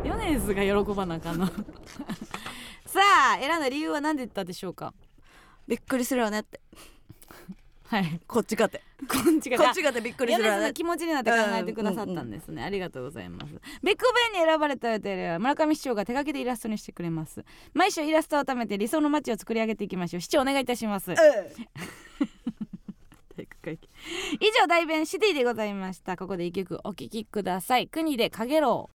[0.04, 1.48] 米津が喜ばなあかんの。
[2.86, 3.00] さ
[3.36, 4.94] あ選んだ理由は何で言ったでしょうか？
[5.68, 6.60] びっくりするよねって
[7.90, 8.22] はい。
[8.28, 8.84] こっちかって。
[9.08, 13.54] こっちがこってびっくりする気持ちになって考えてくださったんですね、ありがとうございます。
[13.82, 17.44] ビッグベンに選ばれた予定では村上市長が手書きでイラストにしてくれます。
[17.74, 20.22] 毎週イラストを貯めて理想の街を作り上げていきましょう。
[20.22, 21.14] 市長お願いいたします。
[21.14, 21.16] え
[23.36, 23.90] 体育会系。
[24.40, 26.16] 以上大弁シティでございました。
[26.16, 27.88] ここで一曲お聴きください。
[27.88, 28.92] 国でかげろ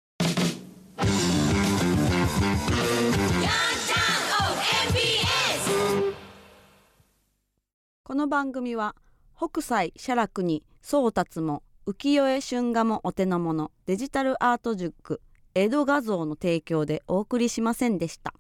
[8.11, 8.97] この番組は
[9.37, 15.21] 北斎写楽に宗達も浮世絵春画もお手の物デジタルアート塾
[15.55, 18.35] 江戸画像の提供でお送りしませんでした。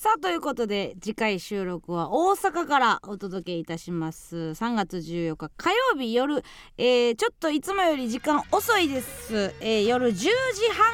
[0.00, 4.36] さあということで次回収録は大阪からお届けいたします。
[4.36, 6.44] 3月14日火曜日夜、
[6.76, 10.28] えーちょっといつもより時間遅いです、えー夜10時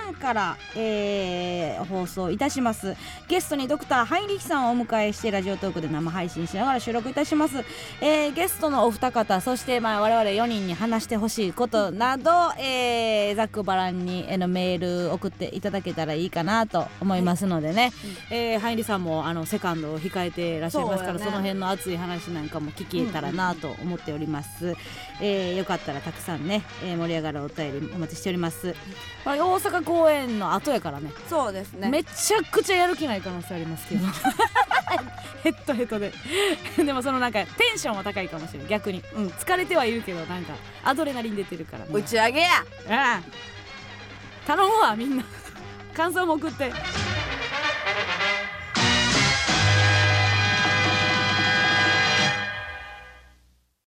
[0.06, 2.96] 半から、えー放送いたします。
[3.28, 7.58] ゲストにドクターハインリヒさんをお迎えしてラジオトークで生配信しながら収録いたします、
[8.00, 17.92] えーゲストのお二方そしてまあ我々4人に話してほしいことなど、えーざっくばらんにえーのメール送っていただけたらいいかなと思いますのでね、
[18.30, 21.30] えーハインリさんもあのセカンドを控えていらっしゃいますからそ,、ね。
[21.30, 24.74] の辺の熱い話なんかも聞けたらなと思っております、
[25.20, 28.74] えーよかったらたくさんね、えー盛り上がるお便りお待ちしております。
[29.24, 31.12] これ大阪公演の後やからね。
[31.28, 31.88] そうですね。
[31.88, 34.06] めちゃくちゃやる気ない可能性ありますけど。
[35.44, 36.12] ヘッドヘッドで。
[36.82, 39.26] でもそのなんかテンションは高いかもしれない逆に、うん。
[39.28, 41.84] 疲れてはいるけどなんかアドレナリン出てるから。
[41.84, 42.48] ね打ち上げや。
[43.16, 43.24] うん
[44.46, 45.24] 頼むわみんな。
[45.94, 46.72] 感想も送って